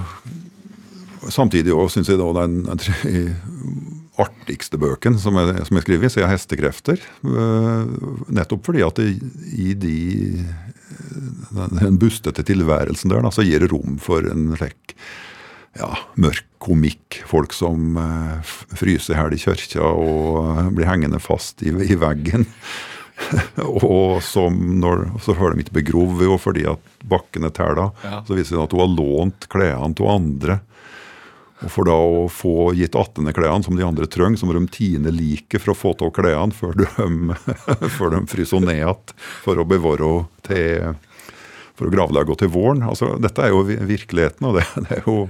[1.29, 3.33] samtidig òg, syns jeg, da, den, den tre-
[4.21, 7.03] artigste bøken som jeg, som jeg skriver, siden 'Hestekrefter'.
[7.25, 7.93] Eh,
[8.35, 9.19] Nettopp fordi at det,
[9.53, 10.45] i de
[11.51, 14.95] den, den bustete tilværelsen der, da, så gir det rom for en slik
[15.79, 15.91] ja,
[16.21, 17.21] mørk komikk.
[17.29, 22.47] Folk som eh, fryser her i kirka og eh, blir hengende fast i, i veggen.
[23.63, 27.91] og som når, så får de ikke begrove jo fordi at bakken er tæla.
[28.05, 28.23] Ja.
[28.27, 30.61] Så viser det at hun har lånt klærne til andre.
[31.65, 34.67] Og for da å få gitt attende klærne som de andre trenger, så må de
[34.73, 36.89] tine liket for å få av klærne før de,
[37.83, 40.15] de fryser ned igjen for å bevare
[40.47, 40.95] til
[41.75, 42.85] for å gravlegge til våren.
[42.87, 45.25] Altså, dette er jo virkeligheten, og det, det er jo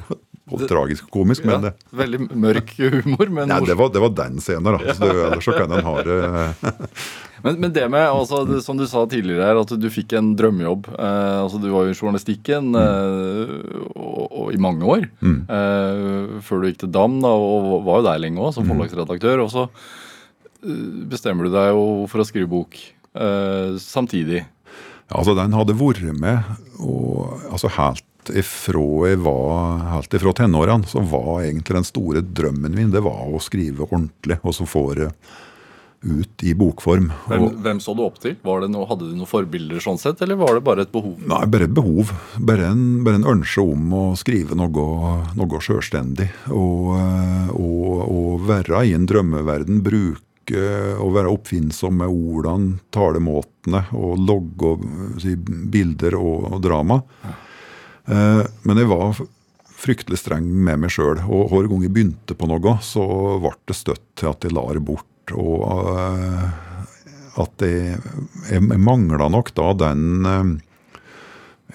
[0.51, 1.45] både tragisk og komisk.
[1.49, 4.95] Men det, veldig mørk humor, men nei, det, var, det var den scenen, da.
[4.95, 6.19] Så det, ellers så kan en ha det
[7.45, 10.31] Men, men det med, altså, det, som du sa tidligere her, at du fikk en
[10.39, 10.87] drømmejobb.
[10.97, 13.51] Eh, altså Du var jo i journalistikken eh,
[13.93, 15.05] og, og i mange år.
[15.21, 19.45] Eh, før du gikk til Dam, da, og var jo der lenge òg, som forlagsredaktør.
[19.45, 24.47] Og så eh, bestemmer du deg jo for å skrive bok eh, samtidig.
[25.11, 26.49] Ja, altså Den hadde vært med
[26.81, 32.75] og, altså helt ifra jeg var helt ifra tenårene, så var egentlig den store drømmen
[32.77, 35.11] min det var å skrive ordentlig, og så få det
[36.05, 37.09] ut i bokform.
[37.29, 38.37] Hvem, Og, hvem så du opp til?
[38.45, 41.17] Var det noe, hadde du noen forbilder sånn sett, eller var det bare et behov?
[41.25, 42.13] nei, bare et behov.
[42.39, 44.85] Bare en, bare en ønske om å skrive noe,
[45.39, 46.29] noe selvstendig.
[46.53, 49.81] Og, eh, og, og være i en drømmeverden.
[49.85, 50.67] Bruke
[51.01, 54.75] å være oppfinnsom med ordene, talemåtene og logge
[55.25, 57.01] si, bilder og, og drama.
[57.25, 57.41] Eh,
[58.05, 59.15] Men jeg var
[59.85, 61.21] fryktelig streng med meg sjøl.
[61.29, 63.05] Og hver gang jeg begynte på noe, så
[63.43, 65.35] ble det støtt til at jeg la det bort.
[65.35, 66.47] Og eh,
[67.43, 67.99] at jeg,
[68.51, 70.53] jeg mangla nok da den eh,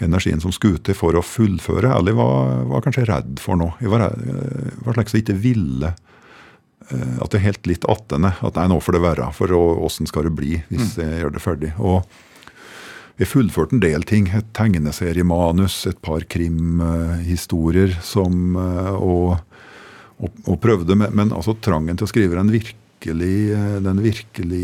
[0.05, 1.91] energien som skulle til for å fullføre.
[1.95, 3.75] Eller jeg var, var kanskje redd for noe.
[3.83, 8.33] Jeg var, jeg var slik som ikke ville eh, at det helt litt attende.
[8.39, 9.29] At nei, nå får det være.
[9.37, 11.75] For åssen skal det bli hvis jeg gjør det ferdig.
[11.77, 12.01] Og
[13.19, 14.29] jeg fullførte en del ting.
[14.35, 19.39] Et tegneseriemanus, et par krimhistorier som eh, og,
[20.19, 22.77] og, og prøvde, men altså trangen til å skrive den virkelig
[23.55, 24.63] eh, den virkelig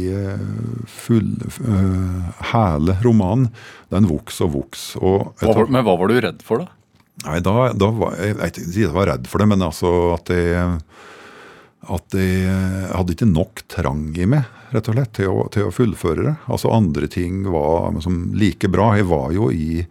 [0.91, 1.35] full,
[1.67, 3.51] eh, hele romanen,
[3.93, 5.35] den vokste og.
[5.43, 6.71] Hva men hva var du redd for, da?
[7.25, 10.79] Nei, da, da var jeg, jeg jeg var redd for det, men altså at jeg,
[11.91, 15.73] at jeg hadde ikke nok trang i meg, rett og slett, til å, til å
[15.73, 16.35] fullføre det.
[16.51, 18.93] Altså andre ting var liksom like bra.
[18.97, 19.85] Jeg var jo i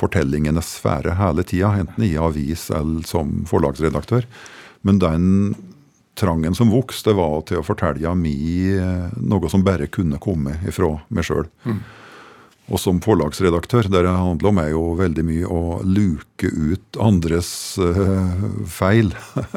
[0.00, 4.26] fortellingenes sfære hele tida, enten i avis eller som forlagsredaktør.
[4.86, 5.26] Men den
[6.20, 8.34] trangen som vokste, det var til å fortelle mi
[8.74, 11.48] eh, noe som bare kunne komme ifra meg sjøl.
[12.70, 17.50] Og som forlagsredaktør, der det handler om er jo veldig mye å luke ut andres
[17.82, 19.10] uh, feil.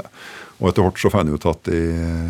[0.63, 1.81] og etter hvert så fant jeg ut at det,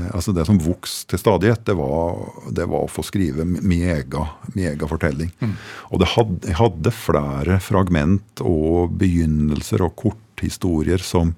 [0.10, 2.18] altså det som vokste til stadighet, det var,
[2.50, 5.30] det var å få skrive min egen, fortelling.
[5.38, 5.54] Mm.
[5.94, 11.36] Og det hadde, jeg hadde flere fragment og begynnelser og korthistorier som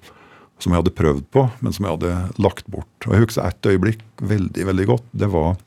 [0.56, 2.88] som jeg hadde prøvd på, men som jeg hadde lagt bort.
[3.04, 5.10] Og Jeg husker et øyeblikk veldig veldig godt.
[5.12, 5.58] Det var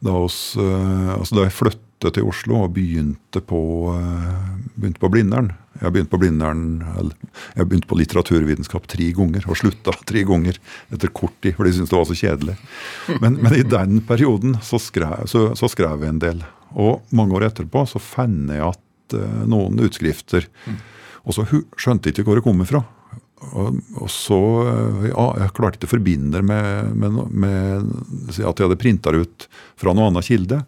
[0.00, 3.60] da, oss, eh, altså da jeg flyttet til Oslo og begynte på,
[3.94, 5.52] eh, begynte på Blindern.
[5.80, 6.62] Jeg begynte på Blindern,
[7.56, 10.58] jeg begynte på litteraturvitenskap tre ganger og slutta tre ganger
[10.92, 12.56] etter kort tid, for de syntes det var så kjedelig.
[13.20, 16.44] Men, men i den perioden så skrev, så, så skrev jeg en del.
[16.80, 20.46] Og mange år etterpå så fant jeg at eh, noen utskrifter
[21.26, 22.80] Og så skjønte jeg ikke hvor det kom fra.
[23.40, 24.38] Og, og så
[24.68, 27.94] eh, ja, Jeg klarte ikke å forbinde det med, med, med
[28.28, 29.46] at jeg hadde printa det ut
[29.80, 30.60] fra noen annen kilde.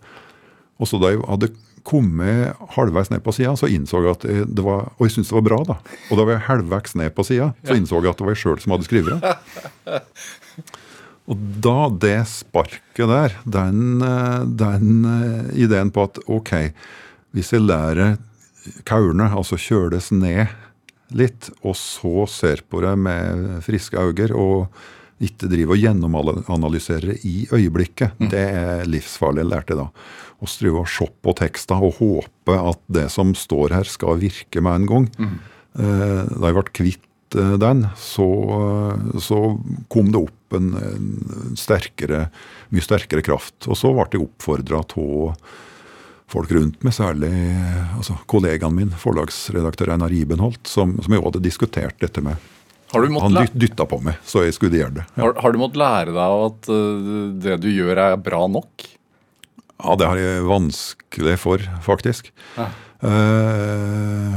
[0.80, 1.52] Og så da jeg hadde
[1.86, 5.38] kommet halvveis ned på sida, så innså jeg at det var Og jeg syntes det
[5.40, 5.78] var bra, da.
[6.10, 8.42] Og da var jeg halvveis ned på sida, så innså jeg at det var jeg
[8.44, 10.00] sjøl som hadde skrevet det.
[11.30, 16.72] Og da det sparket der, den, eh, den eh, ideen på at ok,
[17.32, 18.16] hvis jeg lærer
[18.88, 20.50] kaurene, altså kjøles ned
[21.18, 27.20] litt, og så ser på det med friske øyne, og ikke drive og gjennomanalysere det
[27.28, 29.88] i øyeblikket, det er livsfarlig, lærte jeg da.
[30.42, 34.62] Vi driver og ser på tekster og håpe at det som står her, skal virke
[34.64, 35.08] med en gang.
[35.18, 35.36] Mm.
[35.78, 38.26] Da jeg ble kvitt eh, den, så,
[39.22, 39.38] så
[39.92, 42.26] kom det opp en, en sterkere,
[42.74, 43.70] mye sterkere kraft.
[43.70, 45.38] Og så ble jeg oppfordra av
[46.32, 47.32] folk rundt meg, særlig
[47.98, 52.40] altså, kollegaen min, forlagsredaktør Einar Ibenholt, som, som også hadde diskutert dette med.
[52.92, 55.04] Har du, måttet Han dyt, dytta på meg, så jeg skulle gjøre det.
[55.14, 55.22] Ja.
[55.24, 58.84] har, har du måttet lære deg at øh, det du gjør, er bra nok?
[59.82, 62.28] Ja, det har jeg vanskelig for, faktisk.
[62.58, 62.68] Ja.
[63.02, 64.36] Uh,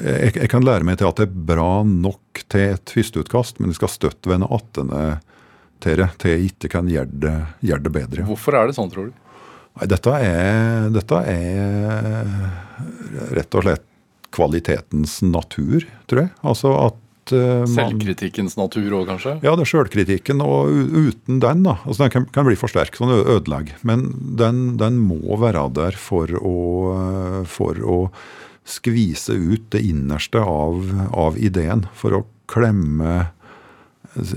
[0.00, 3.70] jeg, jeg kan lære meg til at det er bra nok til et førsteutkast, men
[3.70, 5.04] jeg skal støtt vende attende
[5.84, 7.34] til det, til jeg ikke kan gjøre det,
[7.68, 8.26] gjøre det bedre.
[8.26, 9.23] Hvorfor er det sånn, tror du?
[9.74, 12.28] Nei, dette er, dette er
[13.34, 13.86] rett og slett
[14.34, 16.30] kvalitetens natur, tror jeg.
[16.46, 19.36] Altså at eh, man Selvkritikkens natur òg, kanskje?
[19.46, 21.76] Ja, det er sjølkritikken, og uten den, da.
[21.84, 23.40] Altså, den kan, kan bli for sterk, sånn ø-
[23.86, 24.06] Men
[24.38, 26.56] den, den må være der for å,
[27.50, 27.98] for å
[28.64, 31.86] skvise ut det innerste av, av ideen.
[31.94, 33.33] For å klemme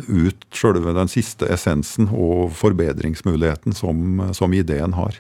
[0.08, 5.20] ut sjølve den siste essensen og forbedringsmuligheten som, som ideen har.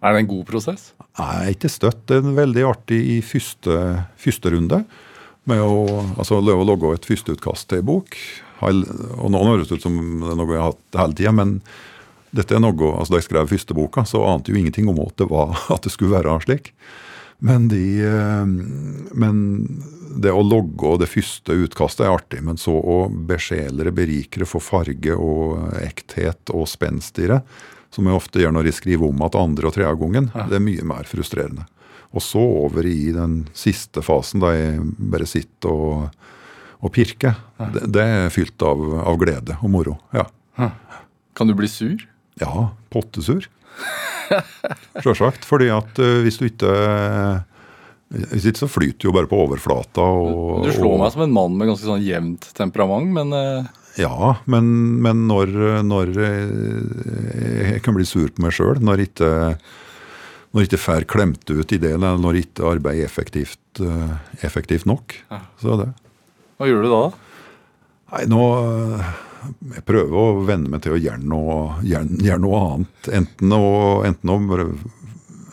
[0.00, 0.90] Er det en god prosess?
[1.18, 2.06] Nei, ikke støtt.
[2.08, 3.76] Det er veldig artig i første,
[4.20, 4.84] første runde
[5.50, 5.84] med å
[6.16, 8.16] altså, løve og logge et førsteutkast til bok.
[8.60, 11.58] Og nå høres det ut som det er noe jeg har hatt hele tida, men
[12.36, 15.00] dette er noe, altså Da jeg skrev første boka, så ante jeg jo ingenting om
[15.02, 16.72] at det, var, at det skulle være slik.
[17.40, 18.46] Men, de, eh,
[19.16, 19.38] men
[20.20, 24.42] det å logge og det første utkastet er artig, men så å besjele det, berike
[24.42, 27.40] det, få farge og ekthet og spenst i det,
[27.90, 30.66] som jeg ofte gjør når jeg skriver om at andre og tredje gangen, det er
[30.66, 31.66] mye mer frustrerende.
[32.10, 34.82] Og så over i den siste fasen, da jeg
[35.12, 36.22] bare sitter og,
[36.82, 37.38] og pirker.
[37.74, 39.96] Det, det er fylt av, av glede og moro.
[40.14, 40.26] Ja.
[41.38, 42.02] Kan du bli sur?
[42.42, 43.46] Ja, pottesur.
[45.02, 45.44] Sjølsagt.
[45.48, 46.72] Fordi at eh, hvis du ikke
[48.10, 50.02] Hvis ikke så flyter jo bare på overflata.
[50.02, 53.68] Og, Du slår og- meg som en mann med ganske sånn jevnt temperament, men øh,
[53.98, 54.66] Ja, men,
[55.02, 55.50] men når,
[55.86, 59.30] når eh, jeg kan bli sur på meg sjøl, når ikke
[60.50, 65.14] når ikke får klemt ut ideen, eller når ikke arbeider effektivt, eh, effektivt nok.
[65.62, 65.88] Så er det.
[66.58, 67.02] hva gjør du da?
[68.10, 69.12] Nei, nå eh,
[69.74, 73.12] Jeg prøver å venne meg til å gjøre noe, gjøre, gjøre noe annet.
[73.20, 73.70] Enten, å,
[74.08, 74.66] enten, å,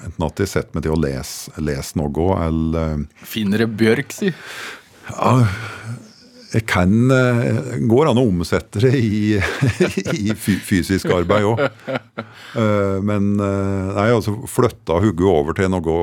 [0.07, 4.33] enten at jeg setter meg til å lese, lese noe, eller Finner det bjørk, si.
[5.11, 5.33] ja,
[6.53, 9.35] jeg kan eh, Går an å omsette det i,
[10.31, 11.63] i fysisk arbeid òg.
[13.03, 15.97] Men eh, nei, altså flytta hodet over til noe,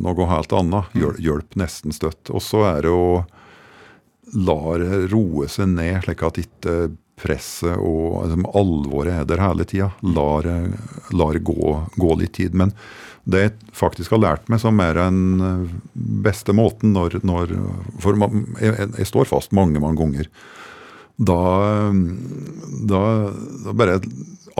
[0.00, 0.96] noe helt annet.
[1.24, 2.28] Hjelp nesten støtt.
[2.32, 3.22] Og så er det å
[4.36, 6.74] la det roe seg ned, slik at ikke
[7.20, 9.90] presset og liksom, alvoret er der hele tida.
[10.16, 12.56] Lar, det gå, gå litt tid.
[12.56, 12.74] Men
[13.30, 15.76] det jeg faktisk har lært meg som er den eh,
[16.24, 17.52] beste måten når, når
[18.00, 20.30] For man, jeg, jeg står fast mange, mange ganger.
[21.20, 21.40] Da,
[22.88, 23.00] da,
[23.66, 23.98] da bare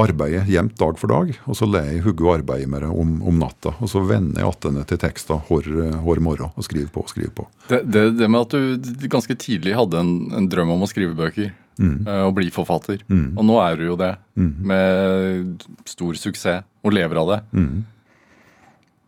[0.00, 3.40] arbeider jevnt dag for dag, og så lar jeg og arbeide med det om, om
[3.40, 3.72] natta.
[3.80, 5.70] Og så vender jeg attende til teksta hver,
[6.04, 7.48] hver morgen og skriver på og skriver på.
[7.70, 8.54] Det, det, det med at
[9.00, 13.00] du ganske tidlig hadde en, en drøm om å skrive bøker øh, og bli forfatter.
[13.08, 17.40] Og nå er du jo det, med stor suksess, og lever av det.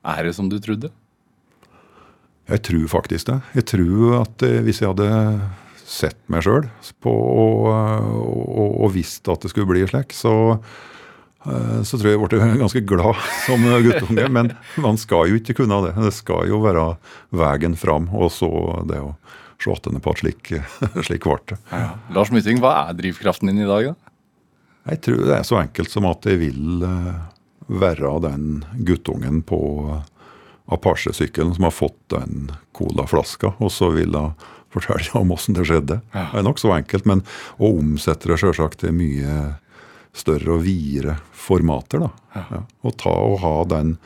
[0.02, 0.90] Er det som du trodde?
[2.50, 3.40] Jeg tror faktisk det.
[3.54, 5.10] Jeg tror at eh, hvis jeg hadde
[5.92, 6.66] sett meg sjøl
[7.06, 10.34] og, og, og visst at det skulle bli slik, så,
[11.46, 14.26] eh, så tror jeg jeg ble ganske glad som guttunge.
[14.34, 14.52] Men
[14.82, 15.94] man skal jo ikke kunne det.
[16.02, 16.88] Det skal jo være
[17.30, 18.50] veien fram, og så
[18.90, 19.14] det å
[19.62, 20.52] se henne på at slik,
[21.06, 21.58] slik ble det.
[21.72, 21.92] Ja.
[22.16, 24.12] Lars Mytting, hva er drivkraften din i dag, da?
[24.92, 27.12] Jeg tror det er så enkelt som at jeg vil eh,
[27.70, 29.60] være den guttungen på
[30.72, 36.00] Apache-sykkelen som har fått den colaflaska, og så vil jeg fortelle om åssen det skjedde.
[36.14, 37.22] Det er nokså enkelt, men
[37.60, 39.36] å omsette det sjølsagt til mye
[40.16, 42.06] større og videre formater.
[42.06, 42.10] da.
[42.34, 42.62] Ja.
[42.84, 43.96] Og ta og ha den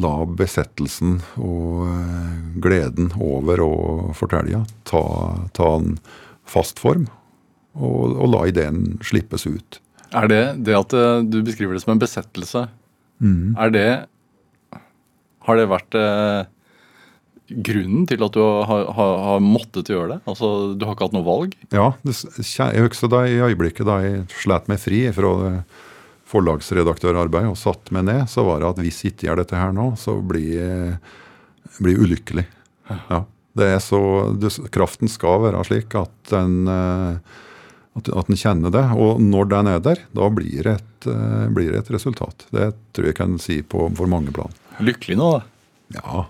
[0.00, 3.72] La besettelsen og eh, gleden over å
[4.16, 4.62] fortelle.
[4.88, 5.02] Ta,
[5.52, 5.98] ta en
[6.48, 7.08] fast form,
[7.76, 9.82] og, og la ideen slippes ut.
[10.16, 12.66] Er det det at eh, du beskriver det som en besettelse?
[13.22, 13.86] Er det
[15.46, 16.48] Har det vært eh,
[17.52, 20.20] grunnen til at du har, har, har måttet gjøre det?
[20.26, 21.56] Altså, Du har ikke hatt noe valg?
[21.74, 25.54] Ja, det, husker da i øyeblikket da jeg slet meg fri fra det
[26.32, 29.92] forlagsredaktørarbeid og satte meg ned, så var det at hvis ikke gjør dette her nå,
[30.00, 30.96] så blir jeg
[31.78, 32.44] blir jeg ulykkelig.
[32.88, 33.22] Ja.
[33.52, 34.00] Det er så,
[34.32, 37.40] du, kraften skal være slik at den, eh,
[37.98, 38.84] at, at den kjenner det.
[38.96, 42.46] Og når den er der, da blir det et, eh, blir det et resultat.
[42.52, 44.52] Det tror jeg kan si på for mange plan.
[44.80, 45.48] Lykkelig nå, da.
[45.92, 46.24] Ja,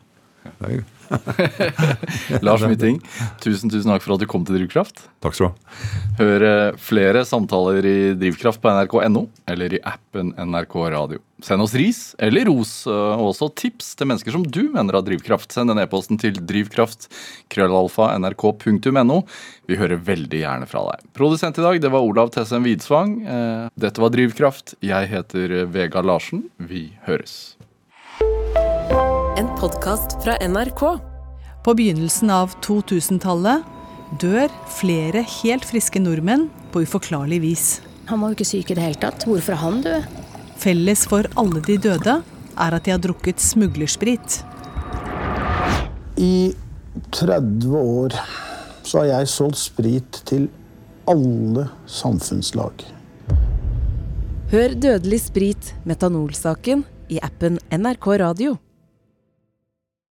[0.58, 0.86] det er jo
[2.46, 3.00] Lars Mytting,
[3.42, 5.04] tusen tusen takk for at du kom til Drivkraft.
[5.22, 5.82] Takk skal du ha.
[6.20, 11.22] Hør eh, flere samtaler i Drivkraft på nrk.no eller i appen NRK Radio.
[11.42, 15.06] Send oss ris eller ros, eh, og også tips til mennesker som du mener har
[15.06, 15.52] drivkraft.
[15.54, 17.08] Send den e-posten til drivkraft
[17.52, 19.22] krøllalfa nrk.no.
[19.70, 21.08] Vi hører veldig gjerne fra deg.
[21.16, 23.18] Produsent i dag det var Olav Tessem Widsvang.
[23.26, 24.76] Eh, Dette var Drivkraft.
[24.84, 26.46] Jeg heter Vegard Larsen.
[26.58, 27.54] Vi høres.
[29.62, 30.80] Podkast fra NRK.
[31.64, 33.62] På begynnelsen av 2000-tallet
[34.18, 37.66] dør flere helt friske nordmenn på uforklarlig vis.
[38.08, 39.22] Han var jo ikke syk i det hele tatt.
[39.22, 40.16] Hvorfor er han død?
[40.58, 44.40] Felles for alle de døde er at de har drukket smuglersprit.
[46.18, 46.56] I
[47.14, 48.18] 30 år
[48.82, 50.50] så har jeg solgt sprit til
[51.06, 52.82] alle samfunnslag.
[54.50, 56.82] Hør Dødelig sprit, metanolsaken,
[57.14, 58.58] i appen NRK Radio.